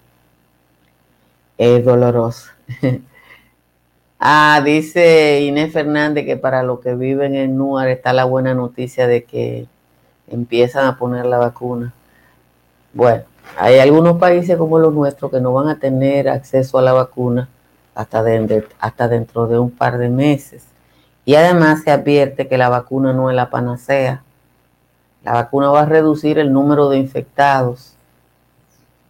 dolorosas. 1.84 2.52
ah, 4.20 4.62
dice 4.66 5.42
Inés 5.42 5.72
Fernández 5.72 6.26
que 6.26 6.38
para 6.38 6.64
los 6.64 6.80
que 6.80 6.96
viven 6.96 7.36
en 7.36 7.58
Nuar 7.58 7.90
está 7.90 8.14
la 8.14 8.26
buena 8.26 8.54
noticia 8.54 9.08
de 9.08 9.24
que 9.24 9.68
empiezan 10.28 10.88
a 10.88 10.98
poner 10.98 11.26
la 11.26 11.38
vacuna. 11.38 11.94
Bueno, 12.94 13.24
hay 13.58 13.80
algunos 13.80 14.18
países 14.18 14.58
como 14.58 14.78
los 14.78 14.94
nuestros 14.94 15.32
que 15.32 15.40
no 15.40 15.54
van 15.54 15.70
a 15.70 15.80
tener 15.80 16.28
acceso 16.28 16.78
a 16.78 16.82
la 16.82 16.94
vacuna 16.94 17.48
hasta, 17.96 18.24
hasta 18.80 19.08
dentro 19.08 19.48
de 19.48 19.60
un 19.60 19.72
par 19.72 19.98
de 19.98 20.10
meses. 20.10 20.66
Y 21.24 21.36
además 21.36 21.84
se 21.84 21.92
advierte 21.92 22.48
que 22.48 22.58
la 22.58 22.70
vacuna 22.70 23.14
no 23.14 23.30
es 23.30 23.36
la 23.36 23.50
panacea. 23.50 24.24
La 25.24 25.34
vacuna 25.34 25.70
va 25.70 25.82
a 25.82 25.86
reducir 25.86 26.40
el 26.40 26.52
número 26.52 26.90
de 26.90 26.98
infectados, 26.98 27.96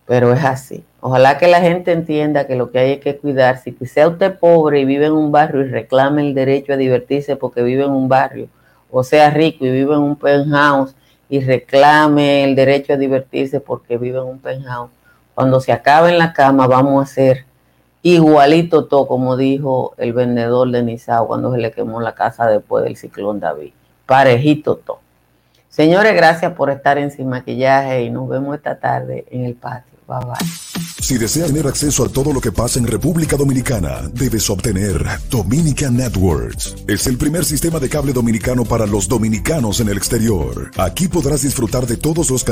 pero 0.06 0.34
es 0.34 0.44
así. 0.44 0.84
Ojalá 1.00 1.38
que 1.38 1.48
la 1.48 1.62
gente 1.62 1.92
entienda 1.92 2.46
que 2.46 2.56
lo 2.56 2.70
que 2.70 2.80
hay 2.80 2.92
es 2.94 3.00
que 3.00 3.18
cuidarse. 3.18 3.74
Si 3.80 3.86
sea 3.88 4.10
usted 4.10 4.38
pobre 4.38 4.82
y 4.82 4.86
vive 4.86 5.08
en 5.08 5.14
un 5.14 5.32
barrio 5.32 5.62
y 5.62 5.70
reclame 5.70 6.22
el 6.22 6.36
derecho 6.36 6.74
a 6.74 6.78
divertirse 6.78 7.36
porque 7.36 7.64
vive 7.64 7.86
en 7.86 7.92
un 7.92 8.08
barrio, 8.08 8.48
o 8.92 9.04
sea 9.04 9.30
rico 9.32 9.66
y 9.66 9.72
vive 9.72 9.94
en 9.96 10.02
un 10.02 10.16
penthouse 10.16 10.94
y 11.32 11.40
reclame 11.40 12.44
el 12.44 12.56
derecho 12.56 12.92
a 12.92 12.98
divertirse 12.98 13.62
porque 13.62 13.98
vive 13.98 14.18
en 14.18 14.26
un 14.26 14.40
penthouse. 14.40 14.92
Cuando 15.34 15.62
se 15.62 15.72
acabe 15.72 16.10
en 16.10 16.18
la 16.18 16.34
cama 16.34 16.68
vamos 16.68 17.00
a 17.00 17.04
hacer 17.04 17.46
igualito 18.02 18.88
todo, 18.88 19.08
como 19.08 19.38
dijo 19.38 19.94
el 19.98 20.12
vendedor 20.12 20.70
de 20.72 20.84
Nizao 20.84 21.28
cuando 21.28 21.54
se 21.54 21.60
le 21.60 21.72
quemó 21.72 22.02
la 22.02 22.16
casa 22.16 22.48
después 22.48 22.84
del 22.84 22.98
ciclón 22.98 23.40
David. 23.40 23.72
Parejito 24.06 24.76
todo. 24.76 25.00
Señores, 25.70 26.14
gracias 26.16 26.52
por 26.52 26.70
estar 26.70 26.98
en 26.98 27.12
Sin 27.12 27.30
Maquillaje 27.30 28.04
y 28.04 28.10
nos 28.10 28.28
vemos 28.28 28.58
esta 28.58 28.78
tarde 28.78 29.24
en 29.32 29.46
el 29.46 29.56
patio. 29.56 29.91
Si 31.02 31.18
deseas 31.18 31.48
tener 31.48 31.68
acceso 31.68 32.06
a 32.06 32.10
todo 32.10 32.32
lo 32.32 32.40
que 32.40 32.52
pasa 32.52 32.80
en 32.80 32.88
República 32.88 33.36
Dominicana, 33.36 34.10
debes 34.14 34.50
obtener 34.50 35.04
Dominican 35.30 35.98
Networks. 35.98 36.76
Es 36.88 37.08
el 37.08 37.18
primer 37.18 37.44
sistema 37.44 37.80
de 37.80 37.90
cable 37.90 38.14
dominicano 38.14 38.64
para 38.64 38.86
los 38.86 39.08
dominicanos 39.08 39.80
en 39.80 39.90
el 39.90 39.98
exterior. 39.98 40.72
Aquí 40.78 41.08
podrás 41.08 41.42
disfrutar 41.42 41.88
de 41.88 41.98
todos 41.98 42.30
los 42.30 42.44